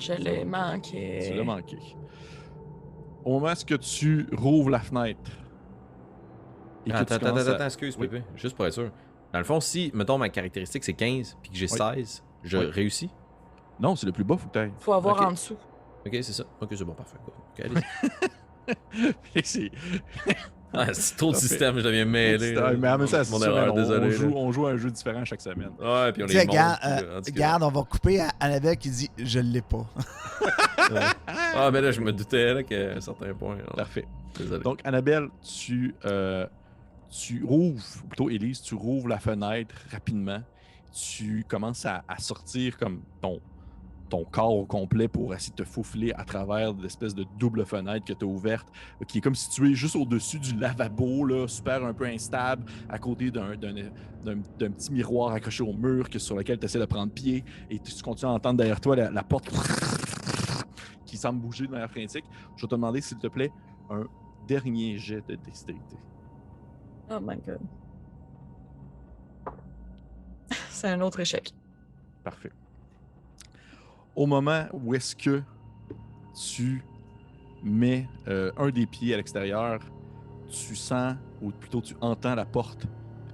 [0.00, 1.28] Je l'ai manqué.
[1.28, 1.78] Tu l'as manqué.
[3.24, 5.30] Au moment où tu rouvres la fenêtre.
[6.86, 8.08] Et attends, attends, à- attends, excuse, Oui.
[8.08, 8.24] Pépé.
[8.36, 8.90] Juste pour être sûr.
[9.32, 11.78] Dans le fond, si, mettons, ma caractéristique c'est 15 puis que j'ai Oui.
[11.96, 12.66] 16, je Oui.
[12.66, 13.10] réussis?
[13.80, 14.72] Non, c'est le plus bas, faut que t'ailles.
[14.78, 15.56] Faut avoir en dessous.
[16.06, 16.44] Ok, c'est ça.
[16.60, 17.16] Ok, c'est bon, parfait.
[17.26, 17.64] Ok,
[19.44, 19.70] c'est-
[20.74, 21.48] ah, c'est trop de Parfait.
[21.48, 22.54] système, je deviens mêlé.
[22.78, 24.06] mais en même temps, Mon erreur, on, désolé.
[24.06, 25.70] on joue, on joue à un jeu différent chaque semaine.
[25.80, 26.78] Ouais, puis on est euh, là,
[27.18, 27.38] en tout cas.
[27.40, 29.86] Garde, on va couper à Annabelle qui dit Je l'ai pas.
[31.54, 33.56] Ah, ben là, je me doutais là, qu'à un certain point.
[33.76, 34.06] Parfait.
[34.38, 34.62] Désolé.
[34.62, 36.46] Donc, Annabelle, tu, euh,
[37.12, 40.42] tu rouvres, ou plutôt Élise, tu rouvres la fenêtre rapidement.
[40.92, 43.40] Tu commences à, sortir comme ton,
[44.08, 48.06] ton corps au complet pour essayer de te faufiler à travers l'espèce de double fenêtre
[48.06, 48.68] que tu as ouverte,
[49.06, 53.30] qui est comme située juste au-dessus du lavabo, là, super un peu instable, à côté
[53.30, 53.56] d'un,
[54.56, 57.44] petit miroir accroché au mur que, sur lequel tu essaies de prendre pied.
[57.70, 59.50] Et tu, continues à entendre derrière toi la, la porte
[61.04, 62.24] qui semble bouger de manière frénétique.
[62.56, 63.50] Je vais te demander, s'il te plaît,
[63.90, 64.04] un
[64.46, 65.96] dernier jet de dextérité.
[67.10, 67.60] Oh my god.
[70.70, 71.52] C'est un autre échec.
[72.24, 72.50] Parfait.
[74.14, 75.42] Au moment où est-ce que
[76.34, 76.82] tu
[77.62, 79.80] mets euh, un des pieds à l'extérieur,
[80.48, 82.86] tu sens, ou plutôt tu entends la porte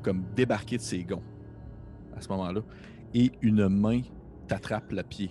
[0.03, 1.23] comme débarquer de ses gonds
[2.17, 2.61] à ce moment-là,
[3.15, 4.03] et une main
[4.47, 5.31] t'attrape le pied.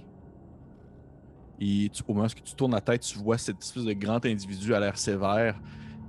[1.60, 4.24] Et tu- au moment où tu tournes la tête, tu vois cette espèce de grand
[4.26, 5.60] individu à l'air sévère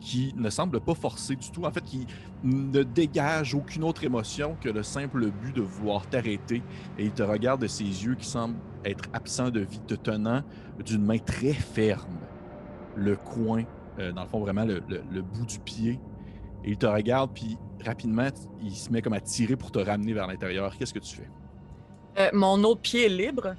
[0.00, 2.06] qui ne semble pas forcé du tout, en fait, qui
[2.42, 6.62] ne dégage aucune autre émotion que le simple but de vouloir t'arrêter
[6.98, 10.42] et il te regarde de ses yeux qui semblent être absents de vie, te tenant
[10.84, 12.18] d'une main très ferme
[12.96, 13.64] le coin,
[13.98, 15.98] euh, dans le fond, vraiment le, le- bout du pied.
[16.64, 18.28] Et il te regarde, puis rapidement,
[18.62, 20.76] il se met comme à tirer pour te ramener vers l'intérieur.
[20.76, 21.28] Qu'est-ce que tu fais?
[22.18, 23.54] Euh, mon autre pied est libre.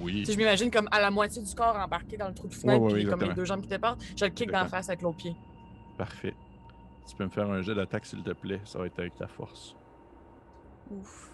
[0.00, 0.20] Oui.
[0.20, 2.54] Tu sais, je m'imagine comme à la moitié du corps embarqué dans le trou de
[2.54, 3.98] fenêtre, puis comme les deux jambes qui dépassent.
[4.16, 5.34] Je le kick dans la face avec l'autre pied.
[5.96, 6.34] Parfait.
[7.08, 8.60] Tu peux me faire un jet d'attaque, s'il te plaît.
[8.64, 9.76] Ça va être avec ta force.
[10.90, 11.30] Ouf.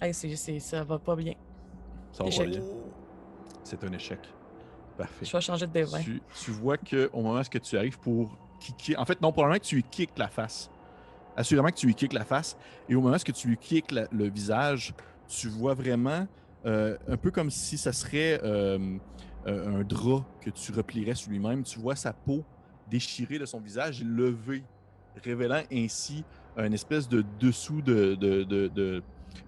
[0.00, 1.34] Hey, c'est, c'est- ça va pas bien.
[2.12, 2.48] Ça va Échec.
[2.50, 2.60] bien.
[3.62, 4.18] C'est un échec.
[4.98, 5.24] Parfait.
[5.24, 6.00] Je vais changer de dévin.
[6.00, 9.58] tu, tu vois que au moment où tu arrives pour kicker, en fait, non, probablement
[9.58, 10.70] que tu lui kicks la face.
[11.36, 12.56] Assurément que tu lui kicks la face.
[12.88, 14.94] Et au moment où tu lui kicks la- le visage,
[15.28, 16.26] tu vois vraiment
[16.66, 18.98] euh, un peu comme si ça serait euh,
[19.46, 21.62] euh, un drap que tu replierais sur lui-même.
[21.62, 22.44] Tu vois sa peau
[22.90, 24.64] déchirée de son visage et levée,
[25.22, 26.24] révélant ainsi
[26.56, 29.02] un espèce de dessous de, de, de- de-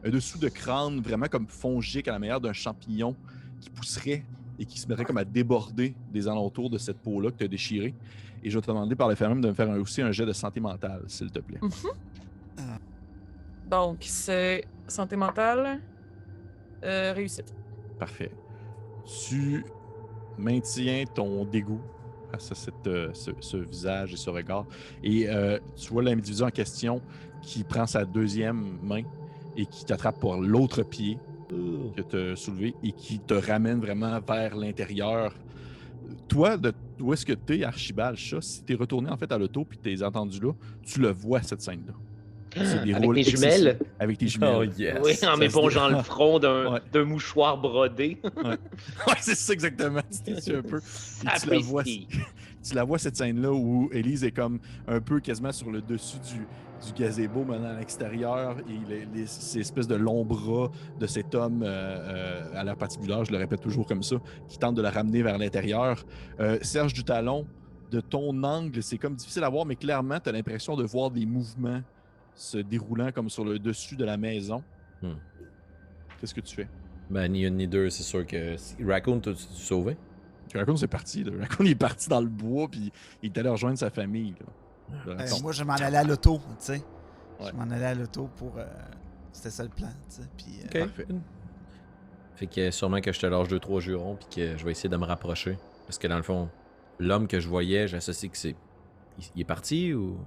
[0.04, 3.16] un dessous de crâne vraiment comme fongique à la manière d'un champignon
[3.60, 4.26] qui pousserait
[4.58, 7.48] et qui se mettrait comme à déborder des alentours de cette peau-là que tu as
[7.48, 7.94] déchirée.
[8.42, 10.12] Et je vais te demander par le fait même de me faire un- aussi un
[10.12, 11.60] jet de santé mentale, s'il te plaît.
[13.68, 15.80] Donc, c'est santé mentale,
[16.84, 17.54] euh, réussite.
[17.98, 18.30] Parfait.
[19.28, 19.64] Tu
[20.38, 21.80] maintiens ton dégoût
[22.32, 22.36] à
[22.86, 24.66] euh, ce, ce visage et ce regard.
[25.02, 27.00] Et euh, tu vois l'individu en question
[27.42, 29.02] qui prend sa deuxième main
[29.56, 31.18] et qui t'attrape pour l'autre pied
[31.48, 35.32] que tu as soulevé et qui te ramène vraiment vers l'intérieur.
[36.28, 39.38] Toi, de où est-ce que tu es, Archibald si tu es retourné en fait à
[39.38, 41.94] l'auto puis tu es entendu là, tu le vois cette scène-là.
[42.56, 43.78] Se Avec déroule mes jumelles?
[43.98, 44.54] Avec tes jumelles.
[44.58, 44.98] Oh yes.
[45.02, 47.04] Oui, en m'épongeant le front d'un Ouais.
[47.04, 48.20] mouchoir brodé.
[49.06, 50.00] Ouais, c'est ça exactement.
[50.24, 50.80] T'es un peu.
[50.80, 52.08] Tu la vois, Sapristi.
[52.68, 56.18] tu la vois cette scène-là où Elise est comme un peu quasiment sur le dessus
[56.18, 56.46] du,
[56.86, 61.34] du gazebo maintenant à l'extérieur et les, les- ces espèces de longs bras de cet
[61.34, 64.16] homme euh, euh, à l'air patibulaire, je le répète toujours comme ça,
[64.48, 66.04] qui tente de la ramener vers l'intérieur.
[66.40, 67.46] Euh, Serge Dutalon,
[67.90, 71.10] de ton angle, c'est comme difficile à voir, mais clairement, tu as l'impression de voir
[71.10, 71.80] des mouvements
[72.36, 74.62] se déroulant comme sur le dessus de la maison.
[75.02, 75.14] Hmm.
[76.20, 76.68] Qu'est-ce que tu fais?
[77.10, 78.56] Ben, ni une ni deux, c'est sûr que.
[78.86, 79.96] Raccoon, t'as-tu sauvé?
[80.54, 81.24] Raccoon, c'est parti.
[81.24, 81.32] Là.
[81.40, 84.34] Raccoon, il est parti dans le bois, puis il est allé rejoindre sa famille.
[84.40, 84.46] là.
[85.08, 85.40] Euh, Raccoon.
[85.42, 86.82] moi, je m'en allais à l'auto, tu sais.
[87.40, 87.50] Ouais.
[87.50, 88.56] Je m'en allais à l'auto pour.
[88.58, 88.64] euh,
[89.32, 90.22] C'était ça le plan, tu sais.
[90.36, 90.86] Puis, euh, Ok.
[90.88, 91.06] Parfait.
[92.36, 94.88] Fait que sûrement que je te lâche deux, trois jurons, puis que je vais essayer
[94.90, 95.58] de me rapprocher.
[95.86, 96.48] Parce que dans le fond,
[96.98, 98.54] l'homme que je voyais, j'associe que c'est.
[99.34, 100.18] Il est parti ou?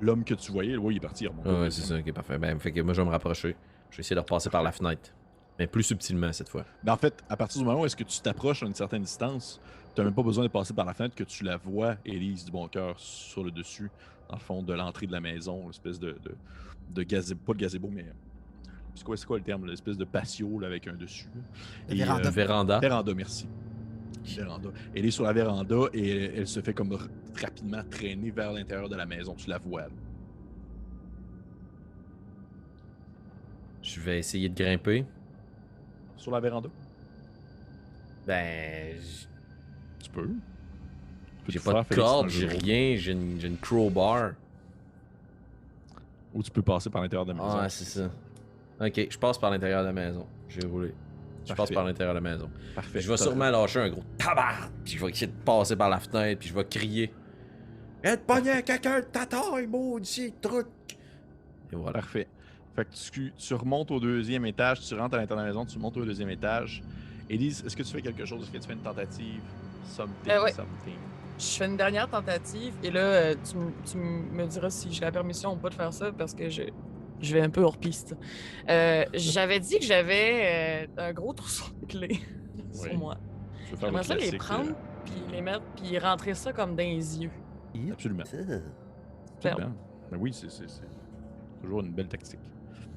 [0.00, 1.24] L'homme que tu voyais, oui, il est parti.
[1.24, 2.38] il Ah ouais, c'est ça, ok, parfait.
[2.38, 3.56] Ben, fait que moi, je vais me rapprocher.
[3.90, 5.10] Je vais essayer de repasser par la fenêtre.
[5.58, 6.64] Mais plus subtilement cette fois.
[6.84, 9.02] Mais en fait, à partir du moment où est-ce que tu t'approches à une certaine
[9.02, 9.60] distance,
[9.94, 12.44] tu n'as même pas besoin de passer par la fenêtre que tu la vois, Élise
[12.44, 13.90] du Bon Cœur, sur le dessus,
[14.28, 16.36] dans le fond de l'entrée de la maison, l'espèce de, de,
[16.90, 18.06] de gazebo, pas de gazebo, mais.
[18.94, 19.64] C'est quoi, c'est quoi le terme?
[19.66, 21.28] L'espèce de patio là, avec un dessus.
[21.88, 22.28] Et, véranda.
[22.28, 22.78] euh, Véranda.
[22.80, 23.46] Véranda, merci.
[24.24, 24.70] Véranda.
[24.94, 26.96] Elle est sur la véranda et elle, elle se fait comme
[27.40, 29.34] rapidement traîner vers l'intérieur de la maison.
[29.34, 29.82] Tu la vois.
[29.82, 29.88] là.
[33.82, 35.04] Je vais essayer de grimper.
[36.16, 36.68] Sur la véranda?
[38.26, 38.96] Ben.
[40.02, 40.26] Tu peux.
[40.26, 40.32] Peux
[41.52, 44.32] J'ai pas de corde, j'ai rien, j'ai une, j'ai une crowbar.
[46.34, 47.56] Ou tu peux passer par l'intérieur de la maison.
[47.58, 48.10] Ah, c'est ça.
[48.80, 50.26] Ok, je passe par l'intérieur de la maison.
[50.48, 50.92] J'ai roulé.
[51.48, 52.50] Je passe par l'intérieur de la maison.
[52.74, 53.00] Parfait.
[53.00, 55.98] Je vais sûrement lâcher un gros tabac, puis je vais essayer de passer par la
[55.98, 57.12] fenêtre, puis je vais crier.
[58.02, 60.66] Viens de pogner à quelqu'un de ta taille, maudit truc!
[61.72, 62.00] Et voilà.
[62.00, 62.28] Parfait.
[62.76, 65.64] Fait que tu, tu remontes au deuxième étage, tu rentres à l'intérieur de la maison,
[65.66, 66.82] tu montes au deuxième étage.
[67.28, 68.42] Élise, est-ce que tu fais quelque chose?
[68.44, 69.40] Est-ce que tu fais une tentative?
[69.84, 70.52] Something, Euh, ouais.
[70.52, 70.94] something.
[71.38, 73.56] Je fais une dernière tentative et là, euh, tu,
[73.90, 76.62] tu me diras si j'ai la permission ou pas de faire ça parce que je,
[77.20, 78.16] je vais un peu hors piste.
[78.68, 82.08] Euh, j'avais dit que j'avais euh, un gros trousseau de clés
[82.56, 82.64] Oui.
[82.72, 83.16] sur moi.
[83.72, 87.30] Le J'aimerais ça les prendre, puis les mettre, puis rentrer ça comme dans les yeux.
[87.74, 88.22] euh, absolument.
[89.36, 89.72] Absolument.
[90.10, 90.48] Mais oui, c'est
[91.60, 92.40] toujours une belle tactique.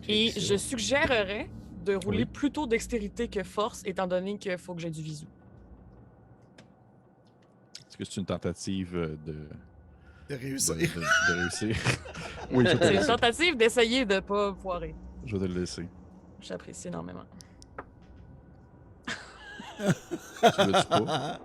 [0.08, 1.50] Et je suggérerais
[1.86, 2.26] de rouler Oui.
[2.26, 5.26] plutôt dextérité que force, étant donné qu'il faut que j'ai du visu.
[7.88, 9.48] Est-ce que c'est une tentative euh, de,
[10.32, 10.76] de réussir.
[10.76, 11.76] de- de réussir?
[12.52, 13.08] oui, je vais te C'est le une laisser.
[13.08, 14.96] tentative d'essayer de pas foirer.
[15.26, 15.88] Je vais te le laisser.
[16.42, 17.24] J'apprécie énormément.
[19.78, 21.40] Tu pas?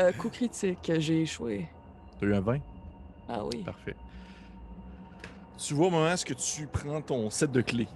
[0.00, 1.68] Euh, coup critique, j'ai échoué.
[2.18, 2.58] T'as eu un 20?
[3.28, 3.62] Ah oui.
[3.62, 3.94] Parfait.
[5.58, 7.88] Tu vois au moment où tu prends ton set de clés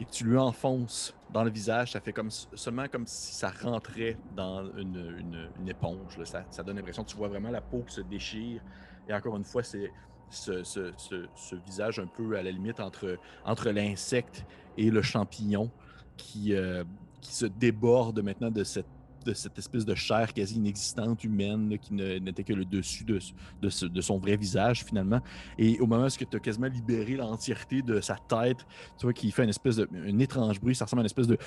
[0.00, 3.50] et tu lui enfonces dans le visage, ça fait comme s- seulement comme si ça
[3.62, 6.16] rentrait dans une, une- une éponge.
[6.18, 6.24] là.
[6.24, 8.60] Ça, ça donne l'impression que tu vois vraiment la peau qui se déchire.
[9.08, 9.90] Et encore une fois, c'est
[10.30, 14.44] ce, visage un peu à la limite entre, entre l'insecte
[14.76, 15.70] et le champignon
[16.16, 16.84] qui, euh,
[17.20, 18.86] se déborde maintenant de cette,
[19.24, 24.18] de cette espèce de chair quasi inexistante humaine qui n'était que le dessus de son
[24.18, 25.20] vrai visage finalement.
[25.56, 28.66] Et au moment où tu as quasiment libéré l'entièreté de sa tête,
[28.98, 31.28] tu vois qu'il fait une espèce de un étrange bruit, ça ressemble à une espèce
[31.28, 31.38] de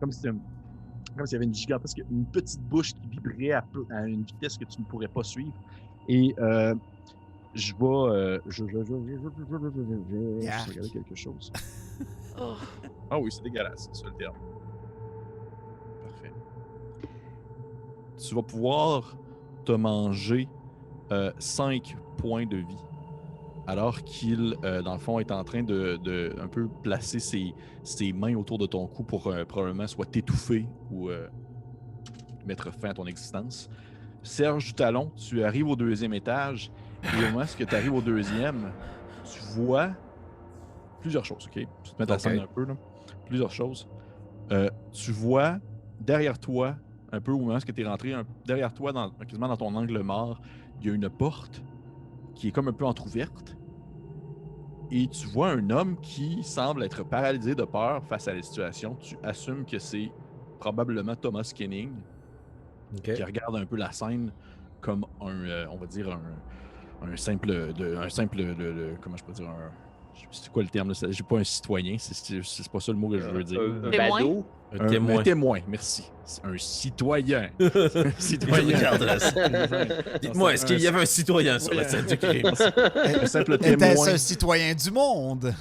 [0.00, 0.28] comme si,
[1.18, 3.64] comme s'il y avait une gigantesque, une petite bouche qui vibrait à,
[4.06, 5.52] une vitesse que tu ne pourrais pas suivre.
[6.08, 6.34] Et
[7.54, 8.40] je vais.
[8.46, 8.78] Je, je,
[10.68, 11.52] regarder quelque chose.
[13.10, 14.36] Ah oui, c'est dégueulasse, c'est ça le terme.
[16.04, 16.32] Parfait.
[18.16, 19.16] Tu vas pouvoir
[19.64, 20.48] te manger
[21.38, 22.87] 5 points de vie.
[23.68, 27.54] Alors qu'il, euh, dans le fond, est en train de, de un peu placer ses,
[27.82, 31.28] ses mains autour de ton cou pour euh, probablement soit t'étouffer ou euh,
[32.46, 33.68] mettre fin à ton existence.
[34.22, 36.72] Serge du Talon, tu arrives au deuxième étage
[37.12, 38.72] et au moment où tu arrives au deuxième,
[39.22, 39.94] tu vois
[40.98, 41.56] plusieurs choses, OK?
[41.56, 42.22] Vais te mettre en Ok.
[42.22, 42.74] scène un peu, là.
[43.26, 43.86] Plusieurs choses.
[44.92, 45.58] Tu vois
[46.00, 46.78] derrière toi,
[47.12, 49.74] un peu au moment où tu es rentré, un- derrière toi, dans, quasiment dans ton
[49.74, 50.40] angle mort,
[50.80, 51.60] il y a une porte
[52.34, 53.57] qui est comme un peu entrouverte.
[54.90, 58.94] Et tu vois un homme qui semble être paralysé de peur face à la situation.
[59.00, 60.10] Tu assumes que c'est
[60.58, 61.92] probablement Thomas Kenning
[63.02, 64.32] qui regarde un peu la scène
[64.80, 69.16] comme un, euh, on va dire un, un simple, de, un simple, de- de- comment
[69.16, 69.70] je peux dire, un,
[70.30, 73.08] c'est quoi le terme là, c'est- j'ai pas un citoyen, c'est- pas ça le mot
[73.08, 73.60] que je veux dire.
[73.60, 74.18] Un, un Témoin?
[74.20, 74.46] badaud?
[74.70, 75.18] Un Un- témoin.
[75.20, 76.04] un témoin, merci.
[76.26, 77.48] C'est Un citoyen.
[77.58, 78.78] Un Je citoyen.
[80.20, 82.46] Dites-moi, est-ce qu'il y avait un citoyen sur la scène du crime?
[82.46, 84.08] un simple Était-ce témoin.
[84.08, 85.54] un citoyen du monde?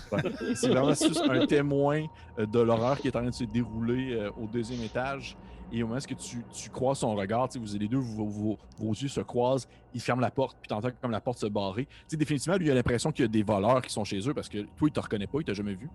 [0.56, 2.06] C'est vraiment juste un témoin
[2.38, 5.38] euh, de l'horreur qui est en train de se dérouler euh, au deuxième étage.
[5.72, 9.10] Et au moment où tu, tu croises son regard, vous les deux, vos, vos- yeux
[9.10, 11.88] se croisent, il ferme la porte, puis t'entends comme la porte se barrer.
[12.08, 14.34] Sais, définitivement, lui, il a l'impression qu'il y a des voleurs qui sont chez eux
[14.34, 15.90] parce que toi, il te reconnaît pas, il t'a jamais vu.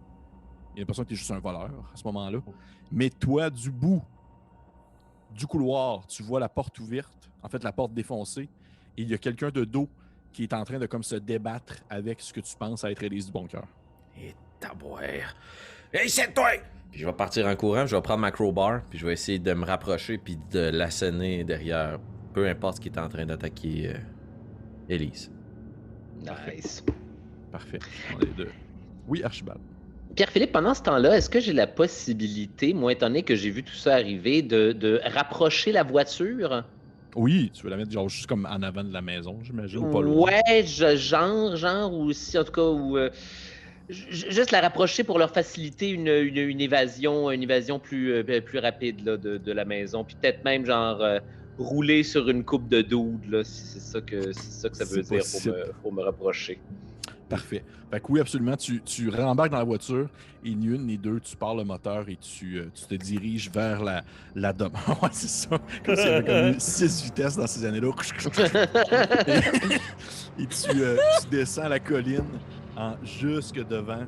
[0.74, 2.38] Il a l'impression que t'es juste un voleur à ce moment-là.
[2.90, 4.02] Mais toi, du bout
[5.34, 8.50] du couloir, tu vois la porte ouverte, en fait, la porte défoncée,
[8.98, 9.88] et il y a quelqu'un de dos
[10.32, 13.26] qui est en train de comme se débattre avec ce que tu penses être Élise
[13.26, 13.66] du bon cœur.
[14.18, 15.34] Et tabouère.
[15.92, 16.50] Hey, c'est toi!
[16.92, 19.38] Puis je vais partir en courant, je vais prendre ma crowbar, puis je vais essayer
[19.38, 21.98] de me rapprocher, puis de l'asséner derrière,
[22.34, 23.98] peu importe ce qui est en train d'attaquer euh,
[24.90, 25.30] Elise.
[26.20, 26.84] Nice.
[27.50, 27.78] Parfait.
[28.14, 28.52] On est deux.
[29.08, 29.58] Oui, Archibald.
[30.14, 33.62] Pierre-Philippe, pendant ce temps-là, est-ce que j'ai la possibilité, moi étant donné que j'ai vu
[33.62, 36.64] tout ça arriver, de, de rapprocher la voiture?
[37.16, 39.90] Oui, tu veux la mettre genre juste comme en avant de la maison, j'imagine, ou
[39.90, 40.30] pas loin?
[40.30, 43.10] Ouais, je- genre, genre, ou si en tout cas, ou euh,
[43.88, 48.58] juste la rapprocher pour leur faciliter une, une- une évasion, une évasion plus, euh, plus
[48.58, 50.04] rapide là, de, de la maison.
[50.04, 51.18] Puis peut-être même genre euh,
[51.58, 55.02] rouler sur une coupe de doude, là, si c'est ça que ça que ça veut
[55.02, 56.58] dire pour me, pour me rapprocher.
[57.28, 57.64] Parfait.
[57.90, 60.08] Fait que oui, absolument, tu, tu rembarques dans la voiture
[60.44, 63.50] et ni une ni deux, tu pars le moteur et tu, euh, tu te diriges
[63.50, 64.04] vers la,
[64.34, 64.98] la demeure.
[65.02, 65.58] ouais, c'est ça.
[65.84, 67.88] Comme s'il y avait comme six vitesses dans ces années-là.
[70.38, 72.24] et tu, euh, tu descends la colline
[72.76, 74.00] en jusque devant.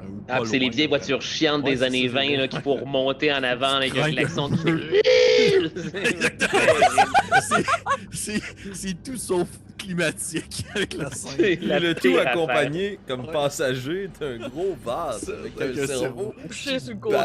[0.00, 2.60] euh, Ah, c'est les vieilles voitures chiantes Ouais, des années ça, 20 c'est là, qui
[2.60, 6.32] faut remonter en avant avec un klaxon qui fait.
[8.72, 9.48] C'est tout sauf
[9.84, 11.32] climatique avec la scène.
[11.38, 13.32] C'est la le tout accompagné comme Ouais.
[13.32, 17.16] passager d'un gros vase avec un un cerveau Couché sur le côté.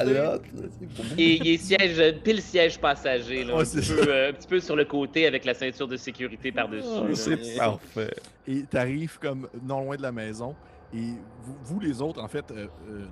[1.18, 4.47] il est siège, pile siège passager, là, Ouais, un, c'est petit peu, euh, un petit
[4.47, 6.88] peu sur le côté avec la ceinture de sécurité par-dessus.
[6.88, 8.14] Ah, c'est parfait.
[8.47, 10.55] Et tu arrives comme non loin de la maison.
[10.93, 13.05] Et vous, vous, les autres, en fait, euh, euh,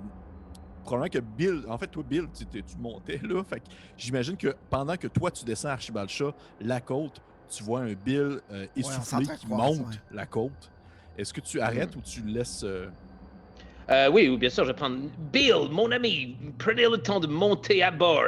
[0.82, 3.44] probablement que Bill, en fait, toi, Bill, tu, montais là.
[3.44, 7.20] Fait que j'imagine que pendant que toi, tu descends à Archibalcha, la côte,
[7.50, 9.94] tu vois un Bill euh, essoufflé qui croire, monte ouais.
[10.12, 10.70] la côte.
[11.16, 12.62] Est-ce que tu arrêtes ou tu le laisses.
[12.64, 12.88] euh,
[13.90, 14.98] Euh, oui, bien sûr, je vais prendre.
[15.32, 18.24] Bill, mon ami, prenez le temps de monter à bord.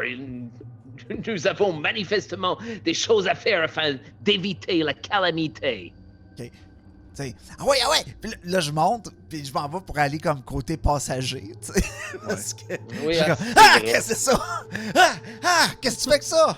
[1.27, 5.93] Nous avons manifestement des choses à faire afin d'éviter la calamité.
[6.37, 6.51] Tu
[7.15, 8.05] sais, ah ouais, ah ouais!
[8.21, 11.85] Puis là, je monte, puis je m'en vais pour aller comme côté passager, tu sais.
[12.27, 12.75] Parce que.
[13.05, 14.41] Oui, ah, comme, ah, qu'est-ce que c'est ça?
[14.95, 15.13] Ah,
[15.43, 16.57] ah, qu'est-ce que tu fais avec ça?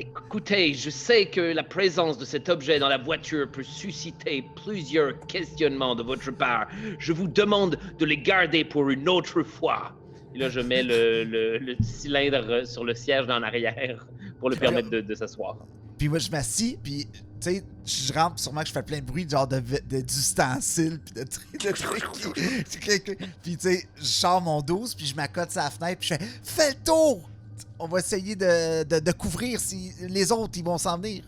[0.00, 5.20] Écoutez, je sais que la présence de cet objet dans la voiture peut susciter plusieurs
[5.26, 6.68] questionnements de votre part.
[6.98, 9.94] Je vous demande de les garder pour une autre fois.
[10.34, 14.06] Et là, je mets le, cylindre sur le siège en arrière
[14.38, 15.58] pour le permettre de, s'asseoir.
[15.98, 17.06] Puis moi, je m'assis, puis,
[17.38, 20.98] tu sais, je rentre, sûrement que je fais plein de bruit, genre de, de- d'ustensiles,
[21.04, 23.18] puis de de trucs.
[23.42, 26.24] puis, tu sais, je sors mon 12, puis je m'accote la fenêtre, puis je fais
[26.42, 27.29] Fais le tour!
[27.78, 31.22] On va essayer de, de, de couvrir si les autres, ils vont s'en venir.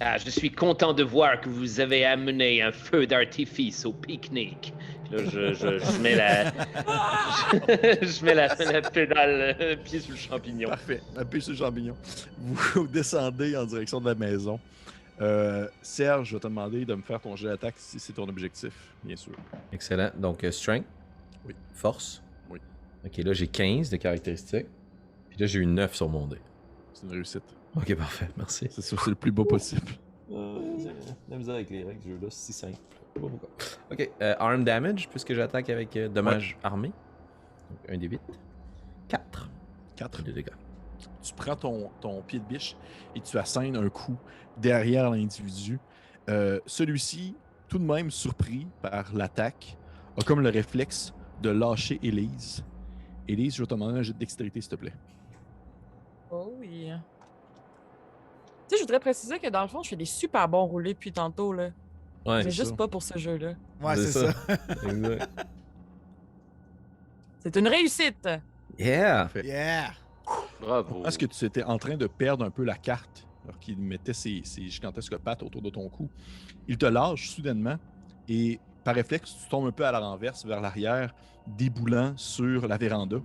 [0.00, 4.72] Ah, je suis content de voir que vous avez amené un feu d'artifice au pique-nique.
[5.12, 5.18] Je,
[5.52, 6.50] je- je mets la,
[8.02, 10.68] je, mets la, la pédale euh, pied sur le champignon.
[10.70, 11.00] Parfait.
[11.16, 11.94] Appuyez sur le champignon.
[12.74, 14.58] Vous descendez en direction de la maison.
[15.20, 18.28] Euh, Serge, je vais te demander de me faire ton jet d'attaque si c'est ton
[18.28, 18.72] objectif,
[19.04, 19.34] bien sûr.
[19.72, 20.10] Excellent.
[20.16, 20.86] Donc, euh, strength?
[21.46, 21.54] Oui.
[21.74, 22.22] Force?
[22.50, 22.58] Oui.
[23.04, 24.66] Ok, là, j'ai 15 de caractéristiques.
[25.32, 26.36] Puis là, j'ai eu 9 sur mon dé.
[26.92, 27.42] C'est une réussite.
[27.74, 28.28] Ok, parfait.
[28.36, 28.68] Merci.
[28.70, 29.92] C'est sûr, c'est le plus beau possible.
[30.30, 30.76] Euh,
[31.30, 32.76] la misère avec les règles du jeu-là, c'est si simple.
[33.90, 36.88] Ok, euh, arm damage, puisque j'attaque avec euh, dommage armé.
[36.88, 38.20] Donc, un des 8.
[39.08, 39.50] 4
[39.96, 40.22] 4.
[40.22, 40.48] de dégâts.
[41.22, 42.76] Tu prends ton, ton pied de biche
[43.16, 44.18] et tu assènes un coup
[44.58, 45.78] derrière l'individu.
[46.28, 47.34] Euh, Celui-ci,
[47.68, 49.78] tout de même surpris par l'attaque,
[50.18, 52.62] a comme le réflexe de lâcher Élise.
[53.26, 54.92] Élise, je vais te demander un jet de dextérité, s'il te plaît.
[56.34, 56.88] Oh oui.
[56.90, 60.94] Tu sais, je voudrais préciser que dans le fond, je fais des super bons roulés
[60.94, 61.68] depuis tantôt, là.
[62.24, 62.76] Ouais, c'est juste ça.
[62.76, 63.52] pas pour ce jeu-là.
[63.82, 64.32] Ouais, C'est c'est ça.
[64.32, 64.54] ça.
[64.88, 65.28] exact.
[67.40, 68.28] C'est une réussite!
[68.78, 69.28] Yeah!
[69.44, 69.90] Yeah!
[70.60, 71.04] Bravo.
[71.04, 74.12] Est-ce que tu étais en train de perdre un peu la carte alors qu'il mettait
[74.14, 76.08] ses, ses gigantesques pattes autour de ton cou?
[76.68, 77.76] Il te lâche soudainement
[78.28, 81.12] et par réflexe, tu tombes un peu à la renverse vers l'arrière,
[81.46, 83.18] déboulant sur la véranda.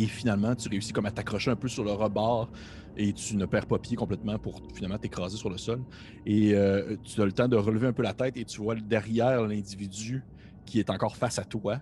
[0.00, 2.48] Et finalement, tu réussis comme à t'accrocher un peu sur le rebord
[2.96, 5.82] et tu ne perds pas pied complètement pour finalement t'écraser sur le sol.
[6.24, 8.74] Et euh, tu as le temps de relever un peu la tête et tu vois
[8.76, 10.24] derrière l'individu
[10.64, 11.80] qui est encore face à toi,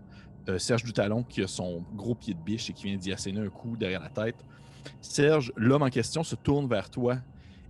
[0.48, 3.38] euh, Serge Dutalon qui a son gros pied de biche et qui vient d'y asséner
[3.38, 4.44] un coup derrière la tête.
[5.00, 7.18] Serge, l'homme en question se tourne vers toi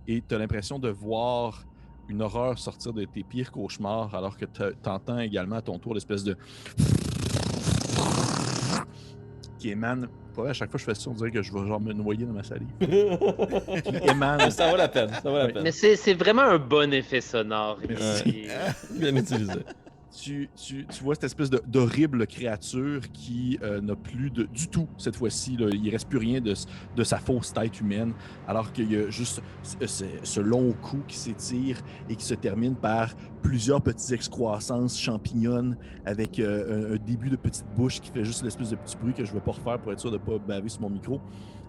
[0.07, 1.63] et tu as l'impression de voir
[2.07, 5.93] une horreur sortir de tes pires cauchemars alors que tu entends également à ton tour
[5.93, 6.35] l'espèce de
[9.59, 10.07] qui émane.
[10.47, 12.25] À chaque fois que je fais ça, on dirait que je vais genre me noyer
[12.25, 12.69] dans ma salive.
[12.79, 14.49] qui émane.
[14.51, 15.53] ça vaut la peine, ça vaut la Oui.
[15.53, 15.63] peine.
[15.63, 17.77] Mais c'est c'est vraiment un bon effet sonore.
[17.87, 18.47] Merci.
[18.97, 19.51] Bien utilisé.
[20.11, 25.15] Tu, tu- tu vois cette espèce d'horrible créature qui euh, n'a plus du tout cette
[25.15, 25.55] fois-ci.
[25.59, 26.53] Il reste plus rien de,
[26.95, 28.13] de sa fausse tête humaine,
[28.47, 32.75] alors qu'il y a juste ce, ce- long cou qui s'étire et qui se termine
[32.75, 38.43] par plusieurs petites excroissances champignonnes avec euh, un, début de petite bouche qui fait juste
[38.43, 40.21] l'espèce de petit bruit que je ne vais pas refaire pour être sûr de ne
[40.23, 41.21] pas baver sur mon micro.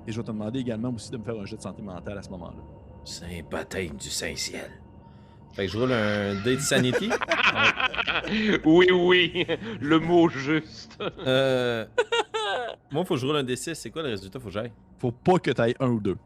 [0.07, 2.17] Et je vais te demander également aussi de me faire un jet de santé mentale
[2.19, 2.57] à ce moment-là.
[3.05, 4.71] Saint baptême du Saint-Ciel.
[5.53, 7.11] Fait que je roule un dé de sanity.
[8.65, 9.47] oui, oui,
[9.81, 10.97] le mot juste.
[11.27, 11.85] Euh...
[12.91, 13.75] Moi, faut que je roule un D6.
[13.75, 14.39] C'est quoi le résultat?
[14.39, 14.73] Faut que j'aille.
[14.99, 16.17] Faut pas que tu ailles un ou deux.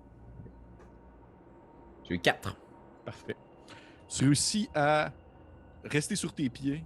[2.09, 2.57] J'ai eu 4.
[3.05, 3.37] Parfait.
[4.09, 5.11] Tu réussis à
[5.85, 6.85] rester sur tes pieds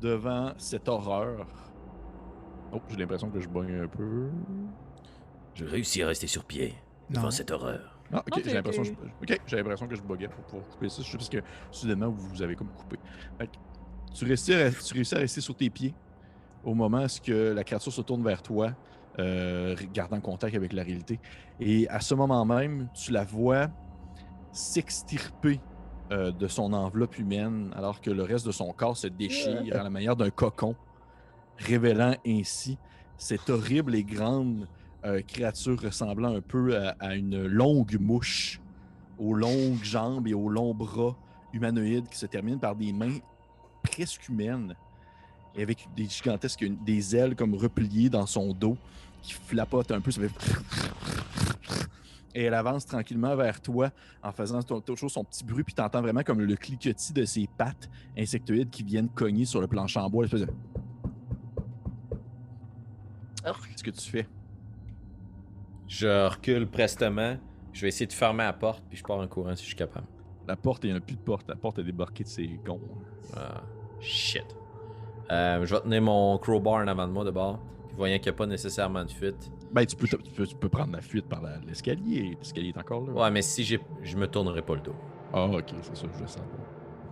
[0.00, 1.46] devant cette horreur.
[2.72, 4.30] Oh, j'ai l'impression que je bogne un peu.
[5.54, 6.74] J'ai réussi à rester sur pied
[7.10, 7.30] devant Non.
[7.30, 7.91] cette horreur.
[8.12, 8.92] Ah, ok, Non, j'ai t'es- l'impression que je...
[9.34, 11.02] ok, j'ai l'impression que je buguais pour pouvoir couper ça.
[11.02, 12.96] Juste parce que soudainement vous vous avez comme coupé.
[13.38, 13.52] Fait que
[14.14, 15.94] tu, réussis à, tu réussis à rester sur tes pieds
[16.62, 18.72] au moment où que la créature se tourne vers toi,
[19.18, 21.20] euh, gardant contact avec la réalité.
[21.58, 23.68] Et à ce moment même, tu la vois
[24.52, 25.60] s'extirper
[26.12, 29.82] euh, de son enveloppe humaine, alors que le reste de son corps se déchire à
[29.82, 30.76] la manière d'un cocon,
[31.58, 32.78] révélant ainsi
[33.16, 34.68] cette horrible et grande
[35.26, 38.60] créature ressemblant un peu à, à une longue mouche,
[39.18, 41.16] aux longues jambes et aux longs bras
[41.52, 43.18] humanoïdes qui se terminent par des mains
[43.82, 44.74] presque humaines,
[45.54, 48.76] et avec des gigantesques des ailes comme repliées dans son dos
[49.22, 50.10] qui flapotent un peu.
[50.10, 50.30] Ça fait
[52.34, 53.90] et elle avance tranquillement vers toi
[54.22, 57.90] en faisant toujours son petit bruit, puis t'entends vraiment comme le cliquetis de ses pattes
[58.16, 60.26] insectoïdes qui viennent cogner sur le plancher en bois.
[60.26, 60.46] Qu'est-ce
[63.82, 64.26] que tu fais?
[65.92, 67.36] Je recule prestement.
[67.74, 69.76] Je vais essayer de fermer la porte, puis je pars en courant si je suis
[69.76, 70.06] capable.
[70.48, 71.46] La porte, il n'y en a plus de porte.
[71.48, 72.80] La porte est débarquée de ses gonds.
[73.36, 73.60] Ah,
[74.00, 74.46] shit.
[75.30, 77.58] Euh, je vais tenir mon crowbar en avant de moi de bord.
[77.88, 79.52] Puis voyant qu'il n'y a pas nécessairement de fuite.
[79.70, 82.38] Ben, tu peux, tu peux, tu peux prendre la fuite par l'escalier.
[82.38, 83.12] L'escalier est encore là.
[83.12, 84.96] Ouais, mais si j'ai, je me tournerai pas le dos.
[85.34, 86.42] Ah, ok, c'est ça, je le sens.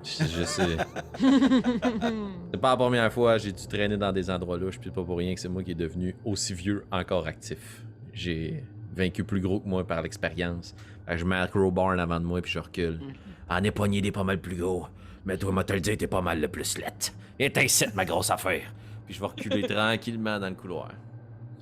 [0.02, 0.76] Je, je sais.
[2.50, 5.04] C'est pas la première fois j'ai dû traîner dans des endroits louches, puis c'est pas
[5.04, 7.84] pour rien que c'est moi qui est devenu aussi vieux, encore actif.
[8.12, 10.74] J'ai vaincu plus gros que moi par l'expérience.
[11.06, 13.00] Fait que Je mets le crowbar en avant de moi, puis je recule.
[13.48, 14.86] En est pogné des pas mal plus gros.
[15.24, 17.12] Mais toi, moi te le dire, t'es pas mal le plus lettre.
[17.38, 18.72] Et t'incite ma grosse affaire.
[19.06, 20.90] Puis je vais reculer tranquillement dans le couloir.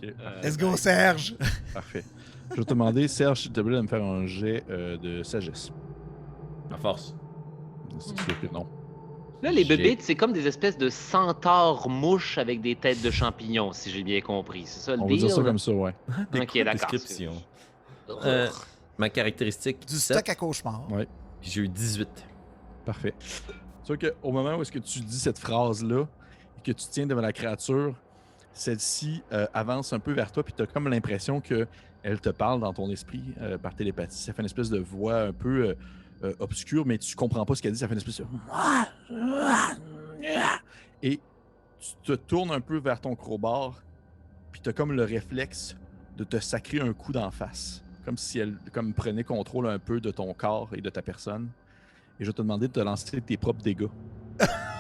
[0.02, 1.34] Ok, Let's go, Serge!
[1.74, 2.04] Parfait.
[2.50, 5.22] Je vais te demander, Serge, s'il te plaît, de me faire un jet euh, de
[5.22, 5.72] sagesse.
[6.70, 7.14] À force.
[7.98, 8.66] C'est sûr que non.
[9.42, 13.72] Là, les bébites, c'est comme des espèces de centaures mouches avec des têtes de champignons,
[13.72, 14.64] si j'ai bien compris.
[14.66, 15.18] C'est ça le On va deal?
[15.20, 15.94] dire ça comme ça, ouais.
[16.34, 16.72] Ok, d'accord.
[16.72, 17.32] Description.
[18.24, 18.48] Euh,
[18.96, 20.90] ma caractéristique, Du 7, stock à cauchemar.
[20.90, 21.06] Ouais.
[21.40, 22.08] puis j'ai eu 18.
[22.84, 23.14] Parfait.
[23.84, 26.06] Tu vois qu'au moment où est-ce que tu dis cette phrase-là
[26.56, 27.94] et que tu tiens devant la créature,
[28.52, 31.66] celle-ci euh, avance un peu vers toi, puis tu as comme l'impression que
[32.02, 34.16] elle te parle dans ton esprit euh, par télépathie.
[34.22, 35.76] Ça fait une espèce de voix un peu
[36.24, 37.78] euh, obscure, mais tu comprends pas ce qu'elle dit.
[37.78, 38.26] Ça fait une espèce de...
[41.02, 41.20] Et
[41.80, 43.82] tu te tournes un peu vers ton crowbar,
[44.52, 45.76] puis tu as comme le réflexe
[46.16, 47.82] de te sacrer un coup d'en face.
[48.04, 51.48] Comme si elle comme prenait contrôle un peu de ton corps et de ta personne.
[52.18, 53.86] Et je vais te demander de te lancer tes propres dégâts.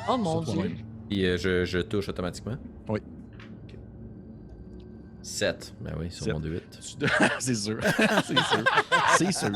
[0.08, 0.76] Oh mon dieu.
[1.08, 2.56] Puis euh, je, je touche automatiquement?
[2.88, 3.00] Oui.
[5.22, 5.74] 7.
[5.80, 6.32] Ben oui, sur Sept.
[6.34, 7.06] mon 8 Tu te-
[7.38, 7.78] C'est sûr.
[8.24, 8.64] C'est sûr.
[9.18, 9.50] C'est sûr.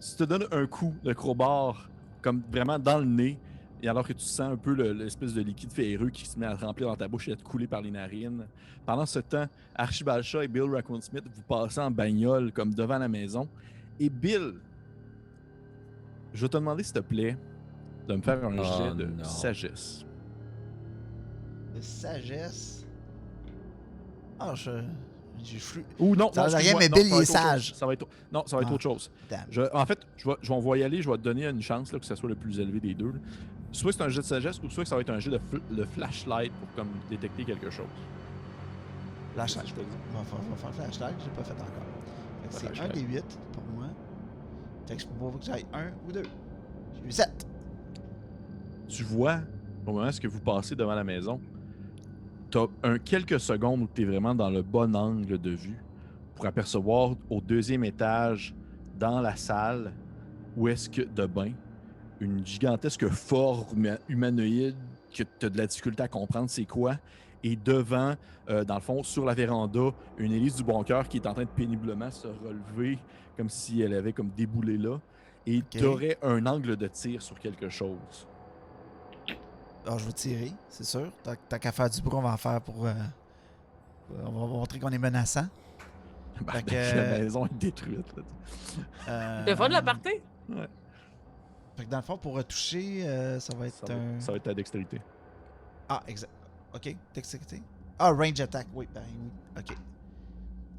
[0.00, 1.88] Tu te donnes un coup de crowbar,
[2.22, 3.38] comme vraiment dans le nez,
[3.82, 6.46] et alors que tu sens un peu le- l'espèce de liquide ferreux qui se met
[6.46, 8.46] à remplir dans ta bouche et à te couler par les narines.
[8.86, 12.98] Pendant ce temps, Archibald Shaw et Bill Raccoon Smith, vous passez en bagnole comme devant
[12.98, 13.48] la maison.
[13.98, 14.54] Et Bill,
[16.32, 17.36] je vais te demander, s'il te plaît,
[18.08, 19.24] de me faire un Oh jet de non.
[19.24, 20.04] sagesse.
[21.74, 22.86] De sagesse?
[24.38, 24.70] Ah, je.
[25.98, 27.68] Ou non, Ça non, rien, mais Bill, ça va il est être autre sage.
[27.68, 27.76] chose.
[27.78, 28.06] Ça va être...
[28.32, 28.74] Non, ça va être Ah.
[28.74, 29.10] autre chose.
[29.50, 31.46] Je- En fait, je vais, je vais, on va y aller, je vais te donner
[31.46, 33.12] une chance là, que ce soit le plus élevé des deux.
[33.12, 33.18] là.
[33.72, 35.60] Soit c'est un jet de sagesse, ou soit ça va être un jet de, fl-
[35.76, 37.86] de flashlight pour comme détecter quelque chose.
[39.34, 39.68] Flashlight.
[39.68, 39.92] Je te le dis.
[40.14, 40.24] On va
[40.56, 42.50] faire, flashlight, j'ai pas fait encore.
[42.50, 43.86] C'est un des 8 pour moi.
[44.88, 46.22] Fait que je peux pas que j'aille un ou deux.
[47.02, 47.46] J'ai eu 7.
[48.88, 49.38] tu vois,
[49.86, 51.40] au moment où vous passez devant la maison,
[52.50, 55.82] tu as un, quelques secondes où tu es vraiment dans le bon angle de vue
[56.34, 58.54] pour apercevoir au deuxième étage,
[58.98, 59.92] dans la salle,
[60.56, 61.52] où est-ce que de bain,
[62.20, 64.76] une gigantesque forme humanoïde
[65.14, 66.96] que tu as de la difficulté à comprendre c'est quoi.
[67.42, 68.14] Et devant,
[68.50, 71.32] euh, dans le fond, sur la véranda, une Élise du bon cœur qui est en
[71.32, 72.98] train de péniblement se relever
[73.36, 75.00] comme si elle avait comme déboulé là.
[75.46, 78.26] Et tu aurais un angle de tir sur quelque chose.
[79.84, 81.10] Alors, je vais tirer, c'est sûr.
[81.22, 82.86] Tant, tant qu'à faire du bruit, on va en faire pour.
[82.86, 82.92] euh,
[84.24, 85.46] on va montrer qu'on est menaçant.
[86.42, 88.16] Ben, Fait que- La maison est détruite.
[88.16, 88.22] là.
[89.08, 90.20] Euh, Le fun de la partie?
[91.76, 94.20] Fait que dans le fond, pour retoucher, euh, ça va être Ça va, un.
[94.20, 95.00] ça va être ta dextérité.
[95.88, 96.30] Ah, exact.
[96.74, 97.62] Ok, dextérité.
[97.98, 99.30] Ah, range attack, oui, ben oui.
[99.58, 99.76] Ok.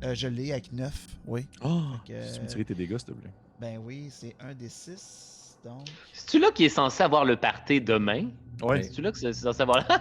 [0.04, 1.48] Euh, je l'ai avec 9, oui.
[1.64, 3.32] Oh, que- Si tu me tirais tes dégâts, s'il te plaît.
[3.60, 5.41] Ben oui, c'est un des 6.
[5.66, 5.88] Donc?
[6.14, 8.30] C'est-tu là qui est censé avoir le party demain?
[8.62, 8.84] Ouais.
[8.84, 9.86] C'est-tu là que c'est censé avoir.
[9.88, 9.96] Ça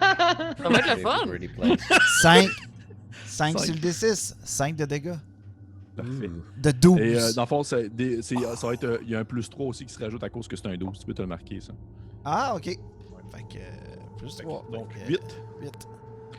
[0.69, 1.27] va être le fun.
[1.27, 1.79] Pretty place.
[2.23, 2.49] 5.
[3.27, 3.65] 5 Cinq.
[3.65, 4.35] sur le D6.
[4.45, 5.15] 5 de dégâts.
[5.97, 6.29] Parfait.
[6.29, 6.43] Ouh.
[6.61, 7.01] De 12.
[7.01, 8.85] Et euh, dans le fond, c'est des- c'est- ça va être.
[8.85, 10.67] euh, Il y a un plus 3 aussi qui se rajoute à cause que c'est
[10.67, 10.99] un 12.
[10.99, 11.73] Tu peux te le marquer, ça.
[12.25, 12.65] Ah, ok.
[12.65, 13.59] Fait que.
[13.59, 13.61] euh,
[14.19, 14.67] Plus Fait que- 3.
[14.71, 15.21] donc, 8.
[15.63, 15.89] 8.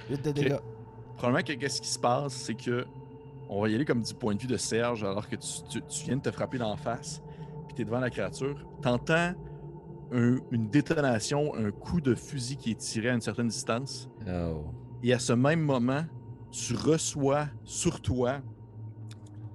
[0.09, 0.55] 8 de dégâts.
[1.17, 2.85] Probablement que qu'est-ce qui se passe, c'est que.
[3.49, 5.81] On va y aller comme du point de vue de Serge, alors que tu, tu-
[5.81, 7.21] tu viens de te frapper d'en face,
[7.71, 8.65] puis tu es devant la créature.
[8.81, 9.33] T'entends
[10.11, 14.09] un- une détonation, un coup de fusil qui est tiré à une certaine distance.
[14.27, 14.65] Oh.
[15.03, 16.03] Et à ce même moment,
[16.51, 18.39] tu reçois sur toi,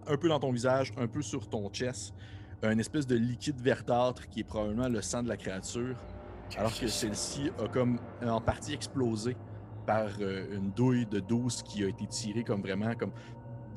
[0.06, 2.14] un peu dans ton visage, un peu sur ton chest,
[2.62, 5.96] un espèce de liquide verdâtre qui est probablement le sang de la créature,
[6.56, 9.36] alors que celle-ci a comme en partie explosé
[9.84, 13.12] par euh, une douille de 12 qui a été tirée comme vraiment comme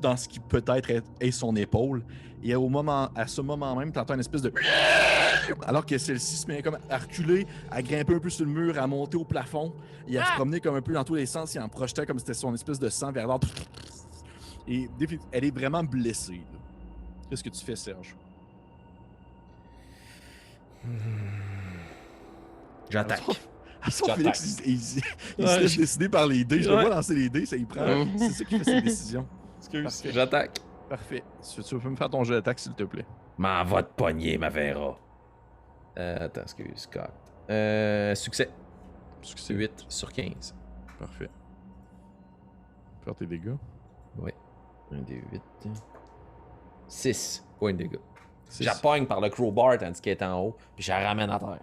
[0.00, 2.02] dans ce qui peut-être est, est son épaule.
[2.42, 4.52] Et au moment, à ce moment même, tu entends une espèce de...
[5.66, 8.78] Alors que celle-ci se met comme à reculer, à grimper un peu sur le mur,
[8.78, 9.72] à monter au plafond,
[10.08, 10.34] et à se Ah!
[10.36, 12.78] promener comme un peu dans tous les sens, et en projetant comme c'était son espèce
[12.78, 13.48] de sang verdâtre.
[14.66, 16.40] Et défi- elle est vraiment blessée.
[17.28, 18.14] Qu'est-ce que tu fais, Serge?
[22.90, 23.22] J'attaque.
[23.90, 24.16] Son J'attaque.
[24.36, 25.02] Félix, il, il-
[25.38, 26.62] il Ouais, se laisse je- décider par les dés.
[26.62, 26.82] Je le Ouais.
[26.86, 28.06] vois lancer les dés, ça y prend.
[28.18, 29.26] C'est ça qui fait ses décisions.
[29.74, 30.12] Excuse.
[30.12, 30.58] J'attaque.
[30.88, 31.22] Parfait.
[31.54, 33.06] Tu, tu peux me faire ton jeu d'attaque, s'il te plaît.
[33.38, 34.98] M'en va te pogner, ma Vera.
[35.98, 37.10] Euh, attends, excuse, Scott.
[37.50, 38.50] Euh, succès.
[39.22, 39.54] Succès.
[39.54, 40.54] 8 sur 15.
[40.98, 41.30] Parfait.
[43.04, 43.54] Faire tes dégâts.
[44.18, 44.34] Ouais.
[44.92, 45.42] Un des 8.
[46.88, 47.98] 6 points de dégâts.
[48.58, 51.58] J'appogne par le crowbar tandis qu'elle est en haut, puis je la ramène à terre.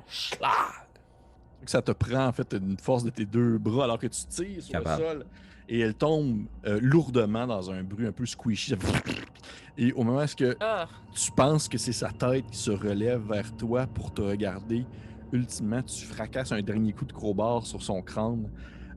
[1.64, 4.26] Que ça te prend en fait une force de tes deux bras alors que tu
[4.28, 5.01] tires sur Capable.
[5.03, 5.26] le sol
[5.70, 8.76] et elle tombe euh, lourdement dans un bruit un peu squishy.
[9.78, 12.72] Et au moment où est-ce que Ah, tu penses que c'est sa tête qui se
[12.72, 14.86] relève vers toi pour te regarder,
[15.32, 18.49] ultimement tu fracasses un dernier coup de crowbar sur son crâne,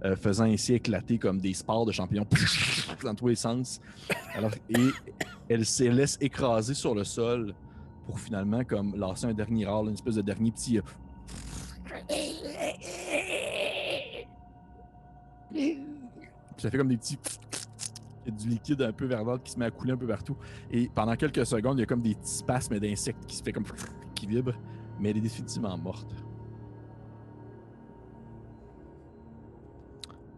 [0.05, 2.27] euh, faisant ainsi éclater comme des spores de champignons
[3.05, 3.81] dans tous les sens.
[4.35, 4.89] Alors, et
[5.51, 7.55] elle se laisse écraser sur le sol
[8.07, 10.83] pour finalement comme lancer un dernier râle, une espèce de dernier petit euh,
[16.61, 17.19] Puis ça fait comme des petits.
[18.27, 20.07] Il y a du liquide un peu verdâtre qui se met à couler un peu
[20.07, 20.37] partout.
[20.71, 23.53] Et pendant quelques secondes, il y a comme des petits spasmes d'insectes qui se fait
[23.53, 23.65] comme.
[24.15, 24.53] qui vibrent.
[24.99, 26.15] Mais elle est définitivement morte.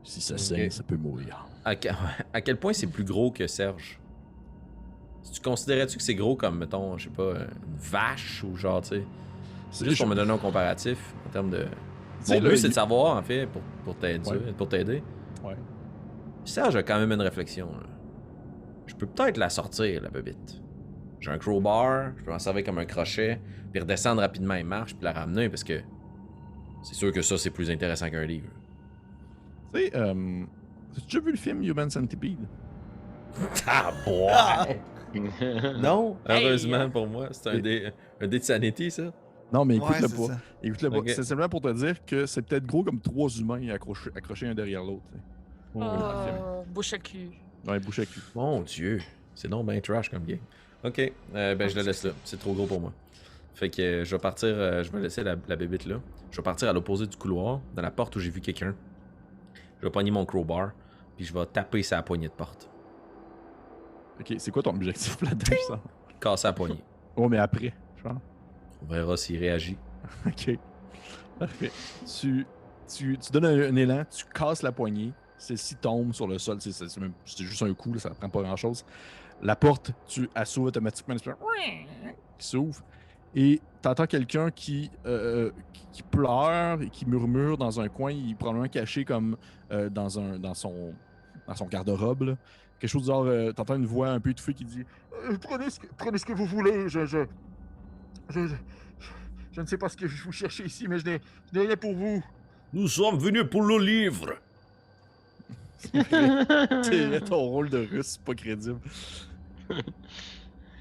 [0.04, 0.72] Si ça saigne, Ok.
[0.72, 1.44] ça peut mourir.
[1.64, 1.88] À, que-
[2.32, 3.98] à quel point c'est plus gros que Serge?
[5.32, 8.90] Tu considérais-tu que c'est gros comme, mettons, je sais pas, une vache ou genre, tu
[8.90, 9.04] sais?
[9.72, 11.66] C'est juste pour me donner un comparatif en termes de.
[12.28, 14.30] Mon but, c'est de savoir, en fait, pour, pour t'aider.
[14.30, 14.52] Ouais.
[14.56, 15.02] Pour t'aider.
[15.42, 15.56] Ouais.
[16.44, 17.66] Serge a quand même une réflexion.
[17.70, 17.86] là.
[18.86, 20.60] Je peux peut-être la sortir, la bébite.
[21.20, 23.40] J'ai un crowbar, je peux m'en servir comme un crochet,
[23.70, 25.80] puis redescendre rapidement et marche, puis la ramener, parce que
[26.82, 28.48] c'est sûr que ça, c'est plus intéressant qu'un livre.
[29.72, 30.42] Tu sais, euh,
[30.96, 32.46] as-tu déjà vu le film Human Centipede?
[33.66, 35.20] Ah, boy!
[35.80, 36.44] non, Hey!
[36.44, 37.28] heureusement pour moi.
[37.30, 39.12] C'est un dé, un dé de sanity, ça.
[39.52, 40.34] Non, mais Ouais, écoute-le c'est pas.
[40.62, 40.96] Écoute-le pas.
[41.06, 44.54] C'est simplement pour te dire que c'est peut-être gros comme trois humains accrochés, accrochés un
[44.54, 45.04] derrière l'autre.
[45.80, 46.34] Tu sais.
[46.40, 47.30] oh, bouche à cul.
[47.66, 48.20] Ouais, bouche à cul.
[48.34, 49.00] Mon dieu,
[49.34, 50.38] c'est donc bien trash comme game.
[50.84, 50.98] Ok,
[51.34, 52.10] euh, ben je le laisse là.
[52.24, 52.92] C'est trop gros pour moi.
[53.54, 55.96] Fait que euh, je vais partir, euh, je vais laisser la, la bébite là.
[56.30, 58.74] Je vais partir à l'opposé du couloir, dans la porte où j'ai vu quelqu'un.
[59.80, 60.72] Je vais pogner mon crowbar,
[61.16, 62.68] puis je vais taper sa poignée de porte.
[64.20, 65.56] Ok, c'est quoi ton objectif là-dedans?
[65.68, 65.80] ça?
[66.20, 66.82] Casser la poignée.
[67.16, 68.18] Oh, mais après, genre.
[68.82, 69.76] On verra s'il réagit.
[70.26, 70.58] Ok.
[71.38, 71.70] Parfait.
[72.06, 72.46] Tu,
[72.92, 75.12] tu, tu donnes un, un élan, tu casses la poignée,
[75.42, 76.58] celle-ci tombe sur le sol.
[76.60, 78.84] C'est juste un coup, ça ne prend pas grand-chose.
[79.42, 81.30] La porte, tu assouves automatiquement qui
[82.38, 82.80] s'ouvre.
[83.34, 85.50] Et tu entends quelqu'un qui, euh,
[85.92, 88.12] qui, pleure et qui murmure dans un coin.
[88.12, 89.36] Il est probablement caché comme
[89.72, 90.92] euh, dans, un, dans son,
[91.70, 92.36] garde-robe.
[92.78, 94.84] Quelque chose du genre, euh, t'entends une voix un peu étouffée qui dit
[95.24, 97.24] Euh, prenez, ce que, prenez ce que vous voulez, je, je,
[98.28, 101.20] je, ne sais pas ce que vous cherchez ici, mais je n'ai
[101.52, 102.22] rien pour vous.
[102.72, 104.34] Nous sommes venus pour le livre.
[105.82, 108.78] C'est vrai, ton rôle de russe, c'est pas crédible.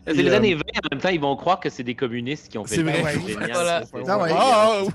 [0.05, 2.49] C'est les euh, années 20, en même temps, ils vont croire que c'est des communistes
[2.49, 2.91] qui ont fait C'est ça.
[3.01, 3.03] vrai.
[3.15, 3.27] Ouais.
[3.27, 3.85] génial, Voilà.
[3.85, 4.31] ça, c'est- Ah ouais.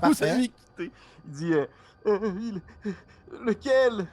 [0.01, 0.91] Ah, c'est quitté.
[1.27, 1.65] Il dit euh,
[2.05, 2.61] Euh, il-
[3.45, 4.07] Lequel?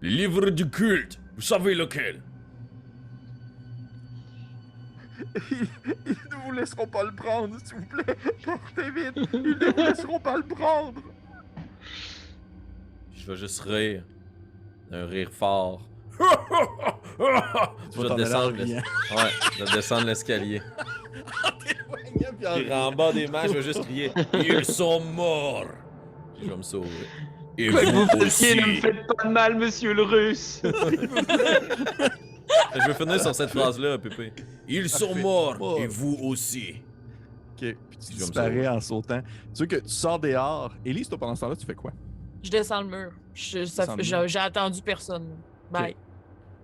[0.00, 1.18] Le livre du culte.
[1.36, 2.20] Vous savez lequel?
[5.50, 5.66] Ils,
[6.06, 8.16] ils ne vous laisseront pas le prendre, s'il vous plaît.
[8.44, 9.28] Portez vite.
[9.32, 11.00] Ils ne vous laisseront pas le prendre.
[13.28, 14.02] Je vais juste rire.
[14.90, 15.82] Un rire fort.
[16.18, 18.82] je vais descendre l'es- riant.
[19.14, 20.62] Ouais, je vais descendre l'escalier.
[22.54, 25.66] Puis en bas des mains, je vais juste crier Ils sont morts
[26.36, 26.88] Puis Je vais me sauver.
[27.58, 28.56] Et Quoi vous vous aussi.
[28.56, 30.62] ne me faites pas de mal, monsieur le russe.
[30.64, 30.70] Je
[32.86, 34.32] vais finir sur cette phrase-là, Pépé.
[34.68, 35.76] Ils sont morts Oh.
[35.78, 36.76] et vous aussi.
[37.52, 37.58] Ok,
[37.90, 38.68] puis tu disparais sauver.
[38.68, 39.20] en sautant.
[39.54, 40.72] Tu veux que tu sors dehors.
[40.84, 41.92] Élise, toi, pendant ce temps-là, tu fais quoi?
[42.48, 44.28] Je descends le mur.
[44.28, 45.26] J'ai attendu personne.
[45.70, 45.94] Bye.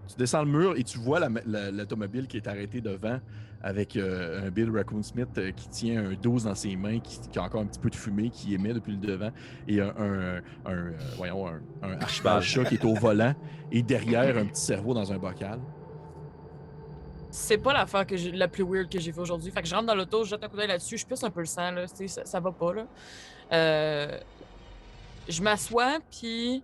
[0.09, 3.18] Tu descends le mur et tu vois la- la- l'automobile qui est arrêtée devant
[3.62, 7.18] avec euh, un Bill Raccoon Smith euh, qui tient un 12 dans ses mains, qui,
[7.30, 9.30] qui a encore un petit peu de fumée, qui émet depuis le devant,
[9.66, 13.35] et un, un, un, euh, voyons, un, un Archibald chat qui est au volant,
[13.72, 15.59] et derrière un petit cerveau dans un bocal.
[17.30, 19.51] C'est pas l'affaire que j'ai- la plus weird que j'ai fait aujourd'hui.
[19.51, 21.30] Fait que je rentre dans l'auto, je jette un coup d'œil là-dessus, je pisse un
[21.30, 21.87] peu le sang, là.
[21.89, 22.87] Ça, ça va pas, là.
[23.53, 24.18] Euh,
[25.29, 26.62] je m'assois, puis.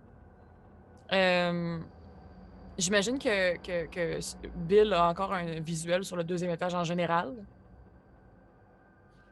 [1.11, 1.79] euh,
[2.77, 4.19] J'imagine que, que, que
[4.67, 7.31] Bill a encore un visuel sur le deuxième étage en général.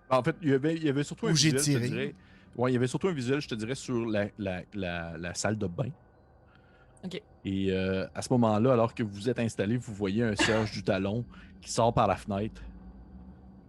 [0.10, 1.94] En fait, il y avait, il y avait surtout un Où j'ai visuel, je te
[1.94, 2.16] dirais.
[2.56, 5.34] Ouais, il y avait surtout un visuel, je te dirais, sur la, la, la, la
[5.34, 5.90] salle de bain.
[7.04, 7.22] Ok.
[7.46, 10.84] Et euh, à ce moment-là, alors que vous êtes installé, vous voyez un Serge du
[10.84, 11.26] Talon
[11.62, 12.62] qui sort par la fenêtre.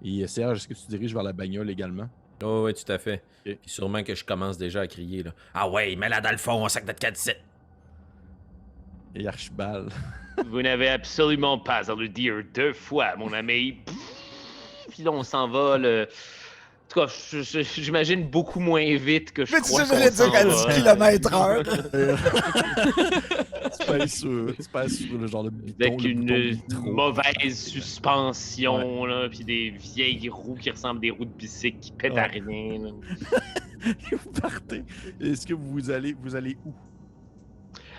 [0.02, 2.08] Et euh, Serge, est-ce que tu diriges vers la bagnole également?
[2.42, 3.22] Oh, ouais, tout à fait.
[3.44, 5.32] Puis sûrement que je commence déjà à crier, là.
[5.54, 7.30] Ah ouais, mets-la dans le fond, on sac de 4
[9.14, 9.90] Et Archibald.
[10.46, 13.78] Vous n'avez absolument pas à le dire deux fois, mon ami.
[14.90, 16.08] Puis là, on s'envole.
[16.90, 20.16] En tout cas, j'imagine beaucoup moins vite que je Mais tu crois sais, j'allais qu'on
[20.16, 20.72] dire qu'à va.
[20.72, 21.62] 10 km heure.
[23.78, 29.70] tu pèses sur, tu le genre de bouton, Avec une mauvaise suspension, là, puis des
[29.70, 32.42] vieilles roues qui ressemblent à des roues de bicycle qui pètent à rien.
[32.82, 32.90] là.
[33.86, 34.82] Et vous partez.
[35.20, 36.70] Est-ce que vous allez, vous allez où?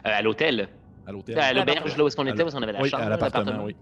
[0.05, 0.67] Euh, à l'hôtel.
[1.07, 1.39] À l'hôtel?
[1.39, 3.03] À l'auberge, là où est-ce qu'on était, où est-ce qu'on avait la oui, chambre.
[3.03, 3.75] à l'appartement, oui.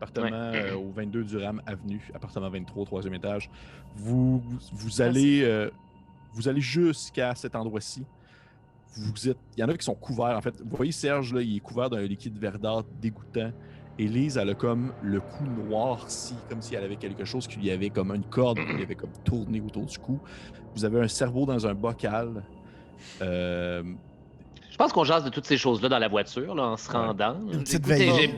[0.00, 3.50] Appartement euh, au 22 du Ram Avenue, appartement 23, troisième étage.
[3.96, 5.70] Vous, vous, vous allez, euh,
[6.32, 8.04] vous allez jusqu'à cet endroit-ci.
[8.96, 10.36] Vous êtes, il y en a qui sont couverts.
[10.36, 13.52] En fait, vous voyez Serge là, il est couvert d'un liquide verdâtre dégoûtant.
[13.98, 17.70] Élise, elle a comme le cou noirci, comme si elle avait quelque chose qui lui
[17.72, 20.20] avait comme une corde qui lui avait comme tourné autour du cou.
[20.76, 22.44] Vous avez un cerveau dans un bocal.
[23.20, 23.82] Euh,
[24.70, 27.40] Je pense qu'on jase de toutes ces choses-là dans la voiture, là, en se rendant.
[27.52, 28.34] Une petite Écoutez,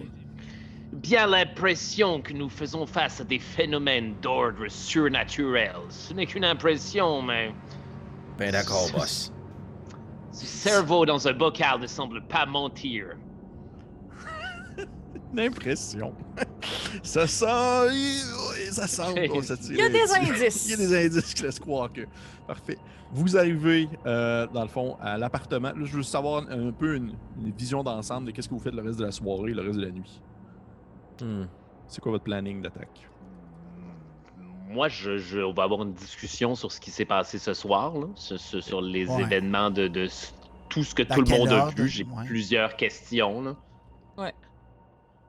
[0.93, 5.75] bien l'impression que nous faisons face à des phénomènes d'ordre surnaturel.
[5.89, 7.53] Ce n'est qu'une impression, mais
[8.39, 9.33] Ben d'accord, boss.
[10.33, 13.07] ce cerveau dans un bocal ne semble pas mentir.
[15.33, 16.13] une impression.
[17.03, 17.95] ça sent.
[18.73, 19.29] Ça sent.
[19.43, 20.67] ça Il y a des indices.
[20.69, 22.03] Il y a des indices qui laissent croire que.
[22.47, 22.79] Parfait.
[23.13, 25.69] Vous arrivez, euh, dans le fond, à l'appartement.
[25.73, 27.13] Là, je veux savoir un peu une,
[27.45, 29.79] une vision d'ensemble de qu'est-ce que vous faites le reste de la soirée, le reste
[29.79, 30.21] de la nuit.
[31.21, 31.47] Hmm.
[31.89, 33.09] C'est quoi votre planning d'attaque?
[34.69, 37.93] Moi, je, je- on va avoir une discussion sur ce qui s'est passé ce soir,
[37.99, 39.23] là, sur, les Ouais.
[39.23, 39.89] événements de,
[40.69, 41.89] tout ce que Dans tout le monde a vu.
[41.89, 42.25] J'ai ouais.
[42.27, 43.43] plusieurs questions.
[43.43, 43.57] Là.
[44.17, 44.33] Ouais.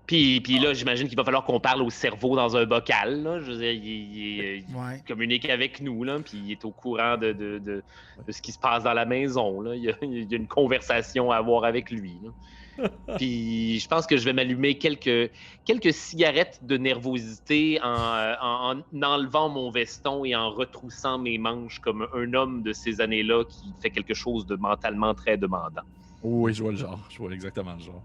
[0.05, 3.23] Puis, puis là, j'imagine qu'il va falloir qu'on parle au cerveau dans un bocal.
[3.23, 3.39] Là.
[3.39, 5.01] Je veux dire, il, il- il Ouais.
[5.07, 7.83] communique avec nous, là, puis il est au courant de, de, de-
[8.27, 9.61] de ce qui se passe dans la maison.
[9.61, 9.73] Là.
[9.75, 12.19] Il, y a, il y a une conversation à avoir avec lui.
[12.23, 12.29] là.
[13.17, 15.31] Puis je pense que je vais m'allumer quelques,
[15.65, 21.37] quelques cigarettes de nervosité en, euh, en- en enlevant mon veston et en retroussant mes
[21.37, 25.81] manches comme un homme de ces années-là qui fait quelque chose de mentalement très demandant.
[26.23, 27.07] Oui, je vois le genre.
[27.09, 28.03] Je vois exactement le genre.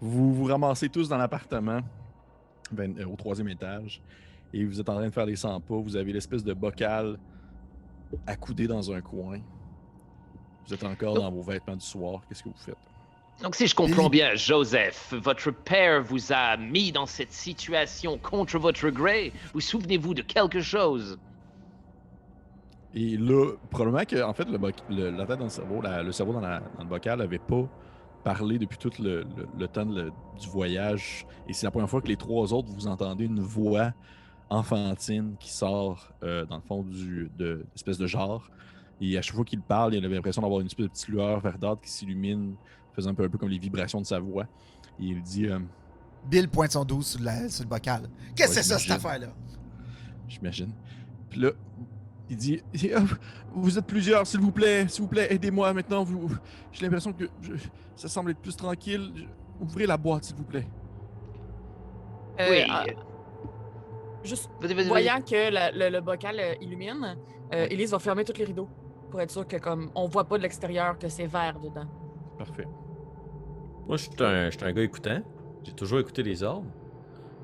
[0.00, 1.80] Vous vous ramassez tous dans l'appartement
[2.72, 4.02] ben, euh, au troisième étage
[4.52, 5.76] et vous êtes en train de faire des 100 pas.
[5.78, 7.18] Vous avez l'espèce de bocal
[8.26, 9.40] accoudé dans un coin.
[10.66, 12.22] Vous êtes encore dans vos vêtements du soir.
[12.26, 12.89] Qu'est-ce que vous faites?
[13.42, 18.58] Donc, si je comprends bien, Joseph, votre père vous a mis dans cette situation contre
[18.58, 19.32] votre gré.
[19.54, 21.18] Vous souvenez-vous de quelque chose?
[22.94, 26.32] Et là, probablement que, en fait, le, la tête dans le cerveau, la- le cerveau
[26.34, 27.66] dans, la- dans le bocal n'avait pas
[28.24, 29.24] parlé depuis tout le,
[29.68, 31.24] temps de du voyage.
[31.48, 33.92] Et c'est la première fois que les trois autres, vous entendez une voix
[34.50, 38.50] enfantine qui sort, euh, dans le fond, du, de espèce de genre.
[39.00, 41.40] Et à chaque fois qu'il parle, il avait l'impression d'avoir une espèce de petite lueur
[41.40, 42.56] verdâtre qui s'illumine,
[43.00, 44.44] faisant un peu, un peu comme les vibrations de sa voix.
[44.98, 45.58] Et il dit euh,
[46.26, 48.08] Bill pointe son dos sur, la- sur le bocal.
[48.36, 49.28] Qu'est-ce que Ouais, c'est ça, cette affaire-là?
[50.28, 50.72] j'imagine.
[51.28, 51.50] Puis là,
[52.28, 53.02] il dit dit, Ah,
[53.52, 56.04] Vous êtes plusieurs, s'il vous plaît, s'il vous plaît, aidez-moi maintenant.
[56.04, 56.30] Vous...
[56.72, 57.54] J'ai l'impression que je-
[57.96, 59.12] ça semble être plus tranquille.
[59.60, 60.66] Ouvrez la boîte, s'il vous plaît.
[62.40, 62.62] Euh, Oui.
[62.70, 62.84] ah,
[64.24, 64.88] juste Vas-y, vas-y, vas-y.
[64.88, 67.16] voyant que la- le, le bocal euh, illumine,
[67.52, 68.68] euh, Elise va fermer tous les rideaux
[69.10, 71.86] pour être sûr que comme on voit pas de l'extérieur que c'est vert dedans.
[72.38, 72.66] Parfait.
[73.90, 75.20] Moi, je suis un, gars écoutant.
[75.64, 76.70] J'ai toujours écouté les ordres.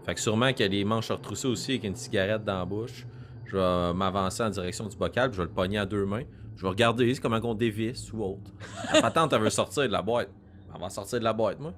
[0.04, 2.60] Fait que sûrement qu'il y a des manches à retrousser aussi avec une cigarette dans
[2.60, 3.04] la bouche.
[3.46, 6.22] Je vais m'avancer en direction du bocal, puis je vais le pogner à deux mains.
[6.54, 8.52] Je vais regarder comment on dévisse ou autre.
[8.94, 10.28] La patente, elle veut sortir de la boîte.
[10.72, 11.74] Elle va sortir de la boîte, moi.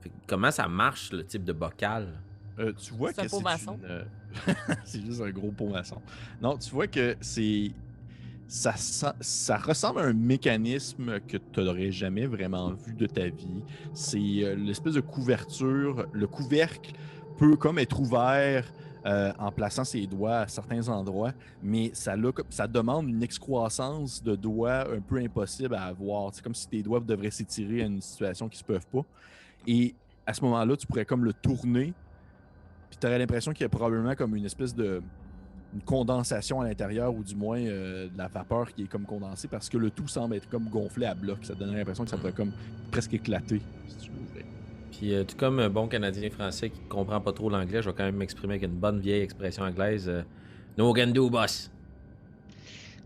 [0.00, 2.22] Fait que comment ça marche, le type de bocal?
[2.58, 3.78] Euh, tu vois C'est que un pot c'est maçon.
[3.82, 4.04] une, euh,
[4.86, 6.00] c'est juste un gros pot maçon.
[6.40, 7.70] Non, tu vois que c'est
[8.50, 13.62] ça, ressemble à un mécanisme que tu n'aurais jamais vraiment vu de ta vie.
[13.94, 16.06] C'est euh, l'espèce de couverture.
[16.12, 16.92] Le couvercle
[17.38, 18.64] peut comme être ouvert
[19.06, 21.32] euh, en plaçant ses doigts à certains endroits,
[21.62, 22.16] mais ça,
[22.66, 26.34] demande une excroissance de doigts un peu impossible à avoir.
[26.34, 29.04] C'est comme si tes doigts devraient s'étirer à une situation qui se peuvent pas.
[29.66, 29.94] Et
[30.26, 31.94] à ce moment-là, tu pourrais comme le tourner,
[32.90, 35.00] puis tu aurais l'impression qu'il y a probablement comme une espèce de
[35.72, 39.48] une condensation à l'intérieur, ou du moins euh, de la vapeur qui est comme condensée,
[39.48, 41.38] parce que le tout semble être comme gonflé à bloc.
[41.42, 42.52] Ça donnerait l'impression que ça pourrait comme
[42.90, 43.60] presque éclater.
[43.86, 44.46] Si tu l'ouvrais.
[44.90, 47.96] Puis euh, tout comme un bon Canadien français qui comprend pas trop l'anglais, je vais
[47.96, 50.08] quand même m'exprimer avec une bonne vieille expression anglaise.
[50.08, 50.22] euh,
[50.76, 51.70] no can do, boss.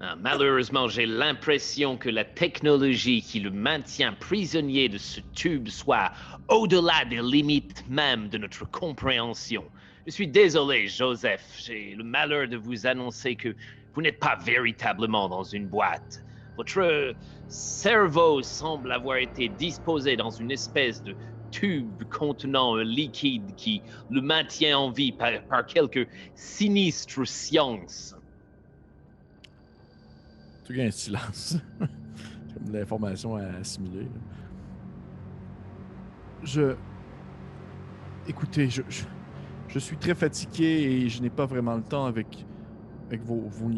[0.01, 6.13] Ah, malheureusement, j'ai l'impression que la technologie qui le maintient prisonnier de ce tube soit
[6.49, 9.65] au-delà des limites même de notre compréhension.
[10.07, 11.43] Je suis désolé, Joseph.
[11.59, 13.55] J'ai le malheur de vous annoncer que
[13.95, 16.25] vous n'êtes pas véritablement dans une boîte.
[16.57, 17.15] Votre
[17.49, 21.17] cerveau semble avoir été disposé dans une espèce de
[21.51, 28.15] tube contenant un liquide qui le maintient en vie par, par quelque sinistre science.
[30.63, 31.57] En tout un silence.
[32.55, 34.07] comme l'information à assimiler.
[36.43, 36.77] Je.
[38.27, 38.83] Écoutez, je,
[39.75, 42.47] je suis très fatigué et je n'ai pas vraiment le temps avec,
[43.09, 43.71] avec vos, vos,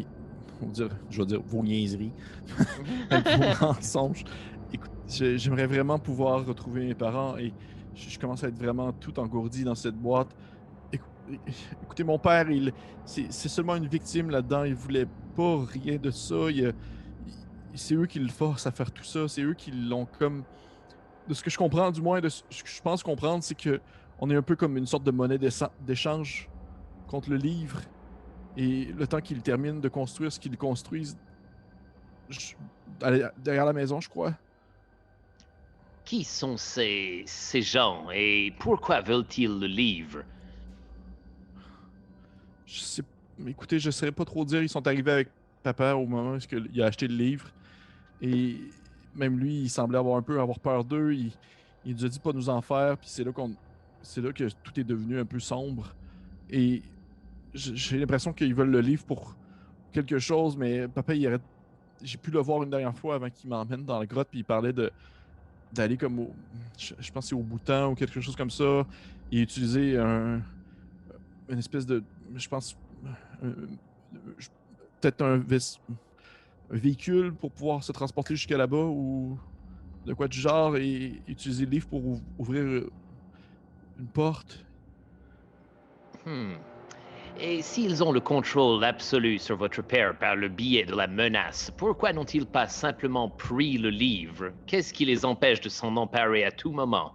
[0.67, 2.13] dire, je vais dire vos niaiseries,
[3.09, 4.23] avec vos mensonges.
[4.71, 7.55] Écoute, j'aimerais vraiment pouvoir retrouver mes parents et
[7.95, 10.35] je, je commence à être vraiment tout engourdi dans cette boîte.
[10.91, 11.09] Écou-
[11.81, 12.73] Écoutez, mon père, il,
[13.05, 14.65] c'est seulement une victime là-dedans.
[14.65, 16.51] Il voulait pas rien de ça.
[16.51, 16.73] Il, a-
[17.25, 19.27] il- c'est eux qui le forcent à faire tout ça.
[19.27, 20.45] C'est eux qui l'ont comme.
[21.27, 23.81] De ce que je comprends, du moins, de ce que je pense comprendre, c'est que
[24.19, 25.39] on est un peu comme une sorte de monnaie
[25.81, 26.49] d'échange
[27.07, 27.81] contre le livre.
[28.55, 31.17] Et le temps qu'ils terminent de construire ce qu'ils construisent
[32.29, 32.55] je-
[33.37, 34.33] derrière la maison, je crois.
[36.03, 40.23] Qui sont ces, ces gens et pourquoi veulent-ils le livre?
[42.65, 43.03] Je sais.
[43.37, 44.61] mais Écoutez, je ne saurais pas trop dire.
[44.63, 45.29] Ils sont arrivés avec
[45.63, 46.39] papa au moment où
[46.73, 47.49] il a acheté le livre.
[48.21, 48.57] Et
[49.15, 51.13] même lui, il semblait avoir un peu avoir peur d'eux.
[51.13, 51.31] Il,
[51.85, 52.97] il nous a dit pas nous en faire.
[52.97, 53.53] Puis c'est là qu'on.
[54.01, 55.93] C'est là que tout est devenu un peu sombre.
[56.49, 56.81] Et
[57.53, 59.35] j'ai l'impression qu'ils veulent le livre pour
[59.91, 61.41] quelque chose, mais papa, il arrête.
[62.03, 64.45] J'ai pu le voir une dernière fois avant qu'il m'emmène dans la grotte, puis il
[64.45, 64.91] parlait de
[65.73, 66.33] d'aller comme au.
[66.77, 68.85] Je, je pense c'est au bouton ou quelque chose comme ça.
[69.31, 70.41] Et utiliser un.
[71.49, 72.03] Une espèce de.
[72.35, 72.77] Je pense.
[75.01, 75.43] Peut-être un,
[76.69, 79.39] véhicule pour pouvoir se transporter jusqu'à là-bas ou
[80.05, 82.83] de quoi du genre et utiliser le livre pour ouv- ouvrir
[83.99, 84.65] une porte.
[86.25, 86.53] Hmm.
[87.39, 91.71] Et s'ils ont le contrôle absolu sur votre père par le biais de la menace,
[91.77, 94.51] pourquoi n'ont-ils pas simplement pris le livre?
[94.65, 97.13] Qu'est-ce qui les empêche de s'en emparer à tout moment?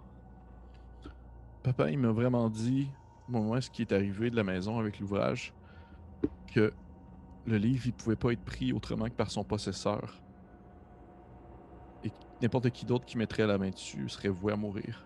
[1.61, 2.87] Papa, il m'a vraiment dit,
[3.27, 5.53] au moment où ce qui est arrivé de la maison avec l'ouvrage,
[6.53, 6.73] que
[7.45, 10.21] le livre, il pouvait pas être pris autrement que par son possesseur.
[12.05, 12.11] Et
[12.41, 15.05] n'importe qui d'autre qui mettrait la main dessus serait voué à mourir.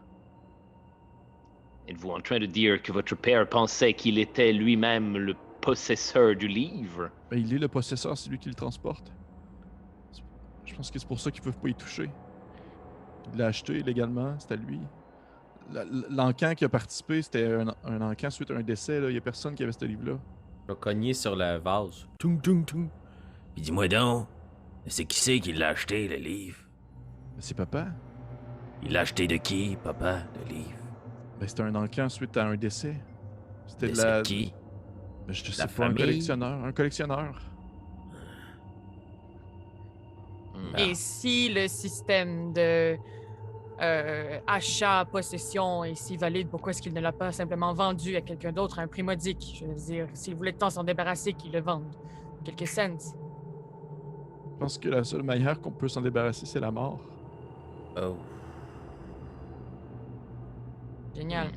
[1.87, 6.47] Êtes-vous en train de dire que votre père pensait qu'il était lui-même le possesseur du
[6.47, 7.09] livre?
[7.31, 9.11] Ben, il est le possesseur, c'est lui qui le transporte.
[10.65, 12.09] Je pense que c'est pour ça qu'ils peuvent pas y toucher.
[13.31, 14.79] Il l'a acheté légalement, c'est à lui.
[15.71, 18.99] La- L'encan qui a participé, c'était un, un encan suite à un décès.
[18.99, 19.09] là.
[19.09, 20.17] Il y a personne qui avait ce livre-là.
[20.67, 22.07] Je vais cogner sur le vase.
[22.19, 22.89] Tung, tung, tung.
[23.53, 24.27] Puis dis-moi donc,
[24.87, 26.57] c'est qui c'est qui l'a acheté, le livre?
[27.35, 27.87] Mais c'est papa.
[28.83, 30.76] Il l'a acheté de qui, papa, le livre?
[31.39, 32.95] Ben, c'était un encan suite à un décès.
[33.67, 34.21] C'était De la.
[34.21, 34.53] qui?
[35.27, 35.97] Ben, je sais La pas, un famille?
[35.97, 36.63] collectionneur.
[36.65, 37.39] Un collectionneur.
[40.55, 40.77] Hmm.
[40.79, 42.97] Et si le système de
[43.81, 48.21] euh, achat, possession est si valide, pourquoi est-ce qu'il ne l'a pas simplement vendu à
[48.21, 49.57] quelqu'un d'autre à un prix modique?
[49.59, 51.85] Je veux dire, s'il voulait tant s'en débarrasser, qu'il le vende.
[52.43, 52.97] Quelques cents.
[54.53, 56.99] Je pense que la seule manière qu'on peut s'en débarrasser, c'est la mort.
[58.01, 58.15] Oh.
[61.17, 61.51] Génial.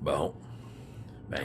[0.00, 0.32] Bon.
[1.28, 1.42] Ben,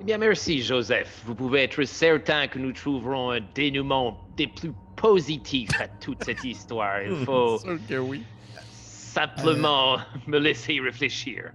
[0.00, 1.22] Eh bien, merci, Joseph.
[1.24, 6.44] Vous pouvez être certain que nous trouverons un dénouement des plus positifs à toute cette
[6.44, 7.02] histoire.
[7.02, 8.22] Il faut sûr que oui.
[8.60, 9.96] simplement
[10.26, 11.52] me laisser réfléchir.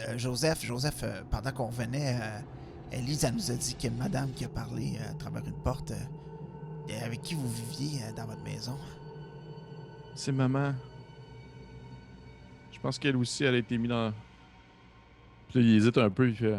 [0.00, 2.40] Euh, Joseph, Joseph, euh, pendant qu'on revenait, euh,
[2.98, 5.92] Elise, elle nous a dit que madame qui a parlé euh, à travers une porte,
[5.92, 8.76] euh, et avec qui vous viviez euh, dans votre maison.
[10.16, 10.72] C'est maman.
[12.82, 14.12] Je pense qu'elle aussi, elle a été mise dans.
[15.48, 16.56] Puis là, il hésite un peu, il fait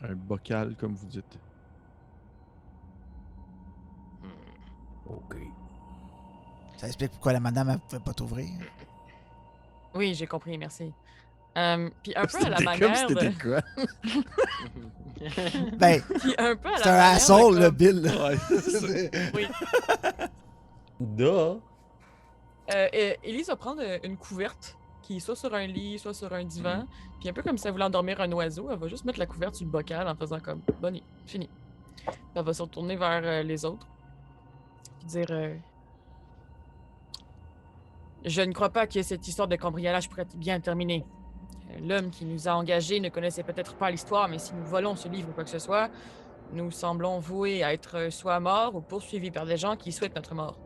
[0.00, 1.38] un bocal, comme vous dites.
[5.06, 5.36] ok.
[6.78, 8.48] Ça explique pourquoi la madame ne pouvait pas t'ouvrir.
[9.94, 10.94] Oui, j'ai compris, merci.
[11.58, 13.42] Euh, puis un peu à la manière si de...
[13.42, 13.60] quoi?
[15.76, 16.78] Ben, Puis un peu à la
[17.18, 18.00] c'est un le Bill.
[18.00, 18.28] là.
[18.30, 18.60] Ouais, c'est.
[18.60, 19.46] C'est- Oui.
[21.00, 21.56] Da.
[22.74, 22.88] Euh,
[23.22, 24.77] Élise va prendre une couverte
[25.08, 26.84] qui est soit sur un lit, soit sur un divan.
[27.18, 29.24] Puis un peu comme si elle voulait endormir un oiseau, elle va juste mettre la
[29.24, 31.48] couverte sur le bocal en faisant comme bonne nuit, fini.
[31.96, 33.86] Puis Elle va se retourner vers euh, les autres.
[34.98, 35.56] Puis dire euh,
[38.26, 41.06] Je ne crois pas que cette histoire de cambriolage pourrait être bien terminée.
[41.80, 45.08] L'homme qui nous a engagés ne connaissait peut-être pas l'histoire, mais si nous volons ce
[45.08, 45.88] livre ou quoi que ce soit,
[46.52, 50.16] nous semblons voués à être euh, soit morts ou poursuivis par des gens qui souhaitent
[50.16, 50.58] notre mort.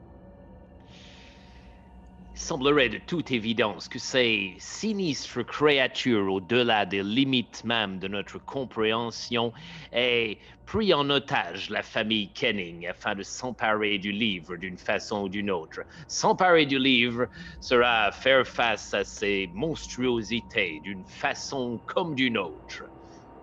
[2.35, 8.39] Il semblerait de toute évidence que ces sinistres créatures au-delà des limites même de notre
[8.39, 9.53] compréhension
[9.93, 15.29] aient pris en otage la famille Kenning afin de s'emparer du livre d'une façon ou
[15.29, 15.81] d'une autre.
[16.09, 17.27] S'emparer du livre
[17.61, 22.85] sera faire face à ces monstruosités d'une façon comme d'une autre.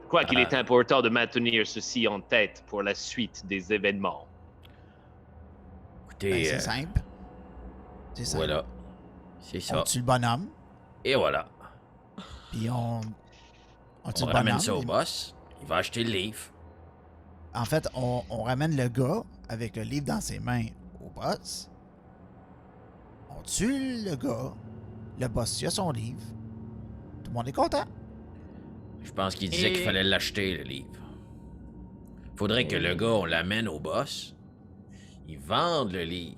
[0.02, 4.26] Je crois qu'il est important de maintenir ceci en tête pour la suite des événements.
[6.08, 7.02] Écoutez, Ben, c'est euh, simple.
[8.16, 8.46] C'est simple.
[8.48, 8.66] voilà.
[9.42, 9.84] C'est On ça.
[9.84, 10.48] tue le bonhomme,
[11.04, 11.48] Et voilà.
[12.52, 13.02] puis on.
[14.06, 14.60] On tue On le ramène bonhomme.
[14.66, 15.36] ça au boss.
[15.62, 16.40] Il va acheter le livre.
[17.54, 20.66] En fait, on, on ramène le gars avec le livre dans ses mains
[21.02, 21.70] au boss.
[23.30, 24.54] On tue le gars.
[25.20, 26.22] Le boss il a son livre.
[27.24, 27.86] Tout le monde est content.
[29.04, 30.88] Je pense qu'il disait Et- qu'il fallait l'acheter, le livre.
[32.36, 34.36] Faudrait que le gars, on l'amène au boss.
[35.28, 36.38] Il vende le livre.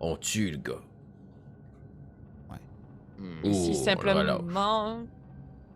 [0.00, 0.82] On tue le gars.
[3.44, 4.98] Et si simplement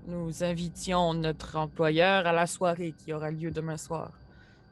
[0.06, 4.10] nous invitions notre employeur à la soirée qui aura lieu demain soir.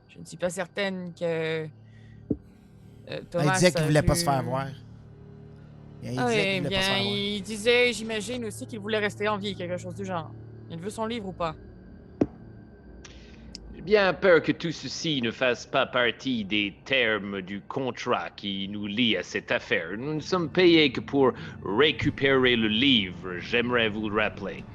[0.09, 1.67] Je ne suis pas certaine que euh,
[3.07, 4.67] Ben, Thomas il disait qu'il a voulait pas se faire voir.
[6.03, 7.15] Il Ah, disait eh qu'il voulait pas se bien, faire voir.
[7.15, 10.31] il disait, j'imagine aussi qu'il voulait rester en vie, quelque chose du genre.
[10.71, 11.55] Il veut son livre ou pas?
[13.83, 18.87] Bien peur que tout ceci ne fasse pas partie des termes du contrat qui nous
[18.87, 19.97] lie à cette affaire.
[19.97, 24.67] Nous ne sommes payés que pour récupérer le livre, j'aimerais vous le rappeler.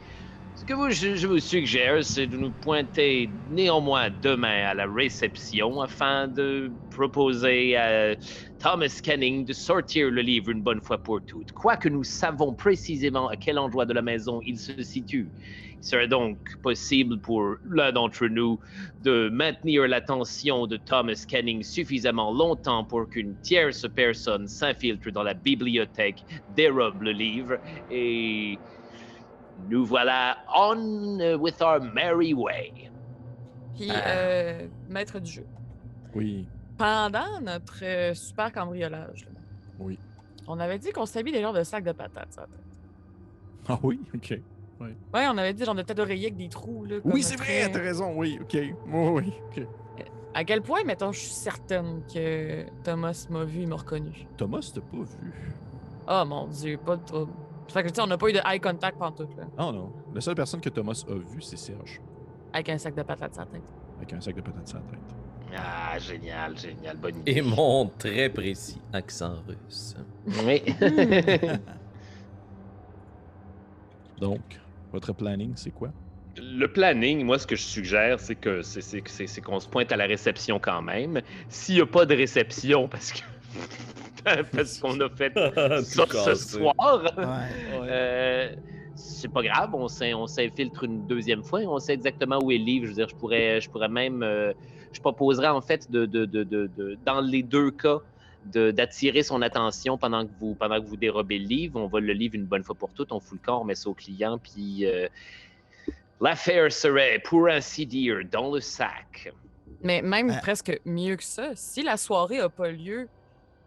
[0.55, 5.81] Ce que je, je vous suggère, c'est de nous pointer néanmoins demain à la réception
[5.81, 8.15] afin de proposer à
[8.57, 11.51] Thomas Canning de sortir le livre une bonne fois pour toutes.
[11.51, 15.31] Quoique nous savons précisément à quel endroit de la maison il se situe.
[15.80, 18.59] Il serait donc possible pour l'un d'entre nous
[19.03, 25.34] de maintenir l'attention de Thomas Canning suffisamment longtemps pour qu'une tierce personne s'infiltre dans la
[25.36, 26.23] bibliothèque,
[26.55, 27.57] dérobe le livre
[27.91, 28.57] et
[29.69, 32.71] nous voilà on with our merry way.
[33.76, 34.07] Puis, Ah.
[34.07, 35.45] euh, maître du jeu.
[36.15, 36.47] Oui.
[36.78, 39.28] Pendant notre euh, super cambriolage,
[39.80, 39.99] Oui.
[40.47, 42.32] on avait dit qu'on s'habille des genres de sacs de patates.
[42.34, 42.47] ça.
[43.67, 43.99] Ah oui?
[44.15, 44.39] Ok.
[44.80, 46.86] Ouais, on avait dit genre de tête d'oreiller avec des trous.
[46.86, 48.53] Là, Oui, c'est vrai, t'as raison, oui, ok.
[48.53, 49.67] Oui, oui, ok.
[50.34, 54.28] À quel point, mettons, je suis certaine que Thomas m'a vu et m'a reconnu?
[54.36, 55.34] Thomas, t'as pas vu.
[56.09, 57.32] Oh mon dieu, pas de trouble.
[57.69, 59.45] Fait que tu sais, on n'a pas eu de eye contact pendant tout, là.
[59.57, 59.93] Oh non.
[60.13, 62.01] La seule personne que Thomas a vue, c'est Serge,
[62.53, 63.61] Avec un sac de patates sur la tête.
[63.97, 64.99] avec un sac de patates sur la tête.
[65.57, 67.32] Ah, génial, génial, bonne idée.
[67.38, 69.95] Et mon très précis accent russe.
[70.45, 70.61] Oui.
[74.19, 74.41] Donc,
[74.95, 75.89] votre planning, c'est quoi?
[76.37, 79.59] Le planning, moi, ce que je suggère, c'est que c'est- c'est que c'est- c'est qu'on
[79.59, 81.21] se pointe à la réception quand même.
[81.49, 83.19] S'il n'y a pas de réception, parce que
[84.51, 85.33] parce qu'on a fait
[85.83, 86.73] ça ce soir,
[87.17, 87.89] Ouais.
[87.89, 88.55] euh,
[88.95, 92.51] c'est pas grave, on s'in- on s'infiltre une deuxième fois et on sait exactement où
[92.51, 92.85] est le livre.
[92.85, 94.53] Je veux dire, je pourrais, je pourrais même, euh,
[94.93, 97.99] je proposerais en fait de, de, de, de- de- dans les deux cas,
[98.45, 101.79] d'attirer son attention pendant que vous pendant que vous dérobez le livre.
[101.79, 103.75] On vole le livre une bonne fois pour toutes, on fout le corps, on met
[103.75, 105.07] ça au client, puis euh,
[106.21, 109.33] l'affaire serait, pour ainsi dire, dans le sac.
[109.81, 110.39] Mais même Euh.
[110.41, 113.07] presque mieux que ça, si la soirée a pas lieu,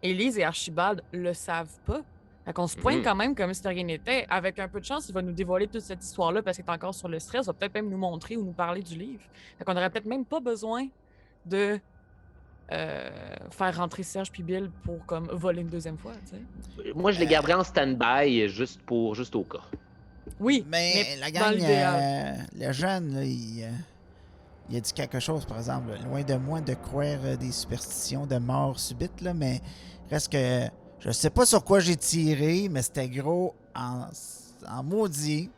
[0.03, 2.03] Élise et Archibald le savent pas.
[2.45, 3.05] Fait qu'on se pointe Mhm.
[3.05, 4.27] quand même comme si de rien n'était.
[4.31, 6.71] Avec un peu de chance, il va nous dévoiler toute cette histoire-là parce qu'il est
[6.71, 7.45] encore sur le stress.
[7.45, 9.23] Il va peut-être même nous montrer ou nous parler du livre.
[9.59, 10.87] Fait qu'on aurait peut-être même pas besoin
[11.45, 11.79] de
[12.71, 13.09] euh,
[13.51, 16.13] faire rentrer Serge puis Bill pour comme voler une deuxième fois.
[16.31, 16.93] tu sais.
[16.95, 19.63] Moi, je les garderais en stand-by juste pour juste au cas.
[20.39, 23.71] Oui, Mais, la gang, euh, le jeune, là, il, euh,
[24.71, 25.89] il a dit quelque chose, par exemple.
[26.05, 29.61] Loin de moi de croire euh, des superstitions de mort subite, là, mais
[30.11, 30.65] reste que
[31.01, 34.07] je sais pas sur quoi j'ai tiré, mais c'était gros en,
[34.69, 35.51] en maudit.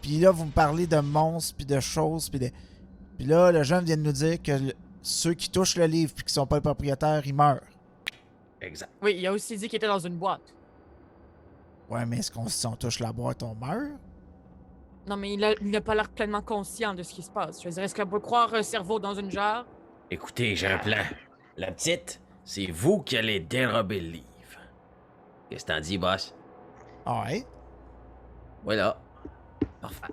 [0.00, 2.50] Puis là, vous me parlez de monstres, puis de choses, puis de...
[3.18, 6.12] Puis là, le jeune vient de nous dire que le- ceux qui touchent le livre
[6.14, 7.60] puis qui sont pas le propriétaire, ils meurent.
[8.60, 8.90] Exact.
[9.02, 10.54] Oui, il a aussi dit qu'il était dans une boîte.
[11.88, 13.92] Ouais, mais est-ce qu'on si on touche la boîte, on meurt?
[15.06, 17.62] Non, mais il a- il n'a pas l'air pleinement conscient de ce qui se passe.
[17.62, 19.64] Je veux dire, est-ce qu'on peut croire un cerveau dans une jarre?
[20.10, 21.02] Écoutez, j'ai un plan.
[21.56, 24.24] La petite, c'est vous qui allez dérober le livre.
[25.48, 26.34] Qu'est-ce que t'en dis, boss?
[27.06, 27.46] Ah ouais?
[28.64, 29.00] Voilà.
[29.80, 30.12] Parfait.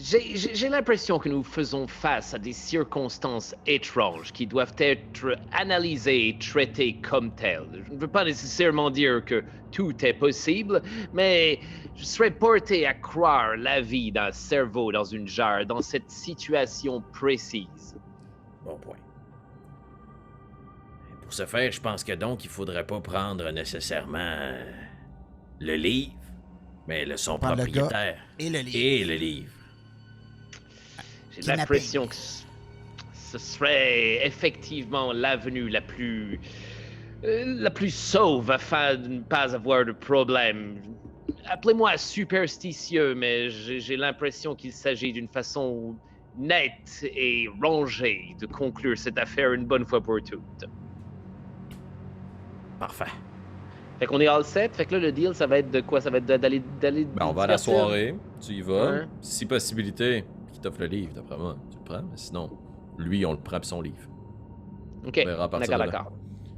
[0.00, 6.38] J'ai- l'impression que nous faisons face à des circonstances étranges qui doivent être analysées et
[6.38, 7.82] traitées comme telles.
[7.88, 9.42] Je ne veux pas nécessairement dire que
[9.72, 10.80] tout est possible,
[11.12, 11.58] mais
[11.96, 17.02] je serais porté à croire la vie d'un cerveau dans une jarre dans cette situation
[17.12, 17.96] précise.
[18.64, 18.96] Bon point.
[21.22, 24.52] Pour ce faire, je pense que donc il faudrait pas prendre nécessairement
[25.58, 26.14] le livre,
[26.86, 27.80] mais le son Prendre le gars.
[27.82, 28.76] propriétaire Et le livre.
[28.78, 29.52] et le livre.
[31.40, 32.44] J'ai l'impression que ce-
[33.38, 36.40] serait effectivement l'avenue la plus
[37.24, 40.80] euh, la plus sauve afin de ne pas avoir de problème.
[41.46, 45.94] Appelez-moi superstitieux, mais j'ai l'impression qu'il s'agit d'une façon
[46.38, 50.64] nette et rangée de conclure cette affaire une bonne fois pour toutes.
[52.78, 53.04] Parfait.
[53.98, 54.76] Fait qu'on est all set?
[54.76, 56.00] Fait que là, le deal, ça va être de quoi?
[56.00, 56.62] Ça va être d'aller...
[56.80, 58.92] d'aller Ben, on va à la soirée, tu y vas.
[58.92, 59.06] Ouais.
[59.20, 60.24] Si possibilité,
[60.58, 62.02] qui t'offre le livre, d'après moi, tu le prends.
[62.02, 62.50] Mais sinon,
[62.98, 63.96] lui, on le prend puis son livre.
[65.06, 66.12] OK, On verra à partir d'accord, d'accord.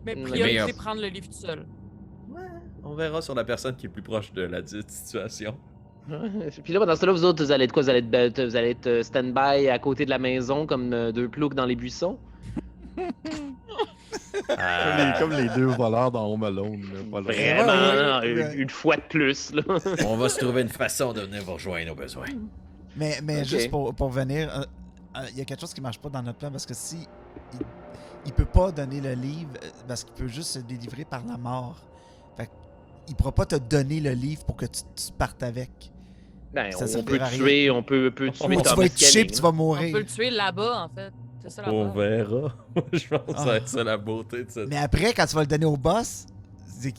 [0.06, 1.66] Mais Mais priorité, euh, prendre le livre tout seul.
[2.82, 5.54] On verra sur la personne qui est plus proche de la dite situation.
[6.64, 7.82] Puis là, dans ce temps-là, vous autres, vous allez être quoi?
[7.82, 11.12] Vous allez être, vous allez être euh, stand-by à côté de la maison comme euh,
[11.12, 12.18] deux ploucs dans les buissons?
[14.46, 14.56] Comme,
[14.96, 16.80] les, comme les deux voleurs dans Home Alone.
[17.12, 17.20] là.
[17.20, 18.54] Vraiment, ouais, ouais.
[18.54, 19.52] une, une fois de plus.
[19.54, 19.62] Là.
[20.06, 22.26] on va se trouver une façon de venir vous rejoindre au besoin.
[23.00, 24.62] Mais, mais juste pour, pour venir, euh,
[25.16, 26.98] euh, il y a quelque chose qui marche pas dans notre plan parce que si
[27.54, 27.58] il,
[28.26, 31.36] il peut pas donner le livre euh, parce qu'il peut juste se délivrer par la
[31.36, 31.76] mort.
[32.36, 32.50] Fait que
[33.08, 35.70] il pourra pas te donner le livre pour que tu, tu partes avec.
[36.52, 37.38] Ben, Ça on peut à rien.
[37.38, 39.92] tuer, on peut, peut tuer tu vas être puis tu vas On mourir.
[39.92, 41.12] peut le tuer là-bas, en fait.
[41.48, 42.54] Ça On verra.
[42.92, 44.68] Je pense que ça va être ça la beauté de cette.
[44.68, 46.26] Mais après, quand tu vas le donner au boss,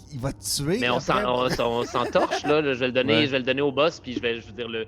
[0.10, 0.80] qu'il va te tuer.
[0.80, 1.22] Mais on après.
[1.24, 2.74] s'en- on s'en- on s'entorche, là, là.
[2.74, 3.26] Je vais le donner, Ouais.
[3.28, 4.86] je vais le donner au boss, puis je vais, je veux dire, le,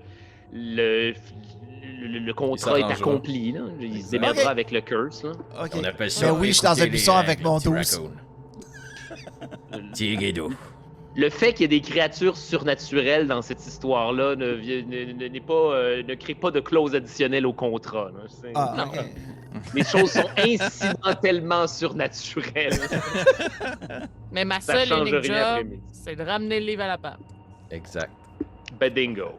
[0.54, 1.14] le,
[2.02, 3.62] le, le contrat est accompli, là.
[3.82, 4.52] Il se démerdera Ok.
[4.52, 5.32] avec le curse, là.
[5.58, 6.34] On appelle Mais ça.
[6.34, 7.96] oui, je suis dans un buisson avec mon petit douce.
[7.96, 8.12] raccoon.
[9.92, 10.52] Petit guido.
[11.16, 16.02] Le fait qu'il y ait des créatures surnaturelles dans cette histoire-là ne, ne- pas, euh,
[16.02, 18.10] ne crée pas de clause additionnelle au contrat.
[18.56, 18.92] Ah, non.
[19.76, 22.80] Les choses sont incidentellement surnaturelles.
[24.32, 27.20] Mais ma Ça seule unique job, c'est de ramener le livre à la part.
[27.70, 28.10] Exact.
[28.80, 29.34] Bedingo.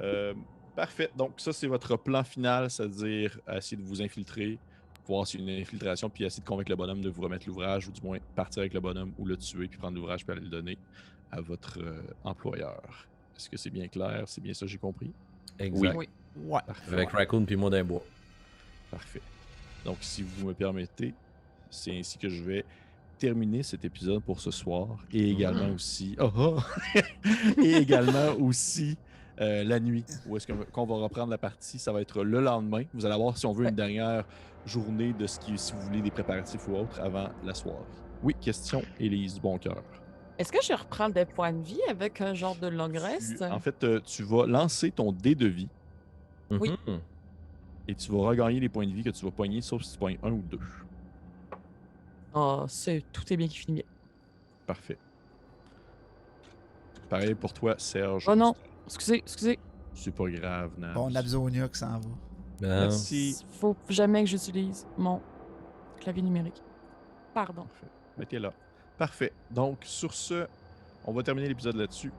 [0.00, 0.34] Euh,
[0.74, 1.10] parfait.
[1.16, 4.58] Donc, ça, c'est votre plan final, c'est-à-dire essayer de vous infiltrer,
[5.06, 7.46] voir s'il y a une infiltration, puis essayer de convaincre le bonhomme de vous remettre
[7.46, 10.32] l'ouvrage, ou du moins partir avec le bonhomme, ou le tuer, puis prendre l'ouvrage, puis
[10.32, 10.78] aller le donner
[11.30, 13.06] à votre euh, employeur.
[13.36, 14.24] Est-ce que c'est bien clair?
[14.26, 15.12] C'est bien ça j'ai compris?
[15.58, 15.94] Exact.
[15.96, 16.08] Oui.
[16.36, 16.60] Ouais.
[16.66, 16.92] Parfait.
[16.92, 18.02] Avec Raccoon puis moi d'un bois.
[18.90, 19.22] Parfait.
[19.84, 21.14] Donc, si vous me permettez,
[21.70, 22.64] c'est ainsi que je vais
[23.18, 26.58] terminer cet épisode pour ce soir et également aussi oh, oh!
[27.62, 28.98] et également aussi
[29.40, 32.84] euh, la nuit où est-ce qu'on va reprendre la partie ça va être le lendemain.
[32.94, 34.24] Vous allez voir si on veut une dernière
[34.64, 37.84] journée de ce qui si vous voulez des préparatifs ou autre avant la soirée.
[38.22, 39.82] Oui question Élise Boncoeur
[40.38, 43.36] Est-ce que je reprends des points de vie avec un genre de long rest?
[43.38, 45.68] Tu- en fait euh, tu vas lancer ton dé de vie.
[46.50, 46.72] Oui.
[47.88, 49.98] Et tu vas regagner les points de vie que tu vas pogner sauf si tu
[49.98, 50.58] pognes un ou deux.
[52.34, 53.84] Ah, c'est tout est bien qui finit bien.
[54.66, 54.98] parfait.
[57.08, 58.54] Pareil pour toi Serge Oh non.
[58.86, 59.58] Excusez, excusez.
[59.94, 60.94] C'est pas grave, Nabs.
[60.94, 62.08] Bon, Nabzonia qui s'en va.
[62.60, 63.44] Ben, Merci.
[63.60, 65.20] Faut jamais que j'utilise mon
[66.00, 66.62] clavier numérique.
[67.34, 67.62] Pardon.
[67.62, 67.86] Parfait.
[68.18, 68.52] Mettez là.
[68.96, 69.32] Parfait.
[69.50, 70.46] Donc, sur ce,
[71.04, 72.12] on va terminer l'épisode là-dessus.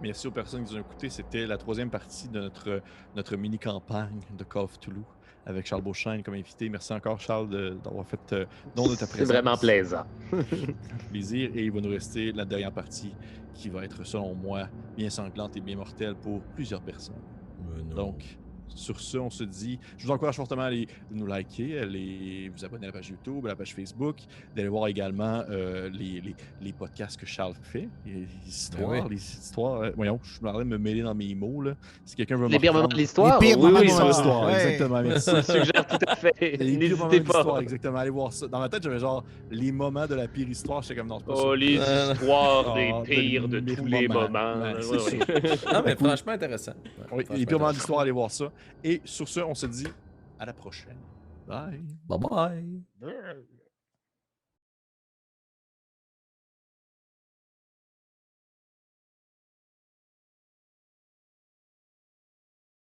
[0.00, 1.10] Merci aux personnes qui nous ont écoutés.
[1.10, 2.82] C'était la troisième partie de notre,
[3.16, 5.04] notre mini-campagne de Call of Toulouse
[5.46, 6.68] avec Charles Beauchesne comme invité.
[6.68, 7.48] Merci encore, Charles,
[7.82, 8.46] d'avoir fait euh,
[8.76, 9.16] don de ta présence.
[9.16, 10.04] C'est vraiment plaisant.
[11.10, 11.50] plaisir.
[11.54, 13.14] Et il va nous rester la dernière partie
[13.54, 17.14] qui va être, selon moi, bien sanglante et bien mortelle pour plusieurs personnes.
[17.90, 17.94] non.
[17.94, 18.38] Donc,
[18.74, 22.50] sur ce, on se dit, je vous encourage fortement à aller nous liker, à aller
[22.56, 24.16] vous abonner à la page YouTube, à la page Facebook,
[24.56, 29.10] d'aller voir également euh, les, les- les podcasts que Charles fait, les, histoires, Ben oui.
[29.10, 29.80] les histoires.
[29.82, 31.72] euh, voyons, je suis en train de me mêler dans mes mots là.
[32.04, 33.40] Si quelqu'un veut Les pires moments de l'histoire.
[33.40, 34.52] Les pires oui, moments oui, de l'histoire, Ouais.
[34.54, 35.02] exactement.
[35.02, 35.30] Merci.
[35.36, 36.34] je suggère tout à fait.
[36.58, 37.60] Les pires moments de N'hésitez l'histoire, pas.
[37.62, 37.98] exactement.
[37.98, 38.46] Allez voir ça.
[38.48, 40.82] Dans ma tête, j'avais genre les moments de la pire histoire.
[40.82, 41.42] J'étais comme non, c'est pas ça.
[41.44, 44.22] Oh, les Euh, histoires Ah, des de pires de tous les moments.
[44.28, 44.62] moments.
[44.62, 45.58] Ouais, Ouais, c'est ouais.
[45.66, 46.72] Ah, mais franchement intéressant.
[46.72, 46.78] Ouais,
[47.12, 48.50] Oui, franchement les pires moments de l'histoire, allez voir ça.
[48.84, 49.88] Et sur ce, on se dit
[50.38, 50.98] à la prochaine.
[51.46, 51.82] Bye.
[52.08, 52.82] Bye bye.
[53.00, 53.46] Bye.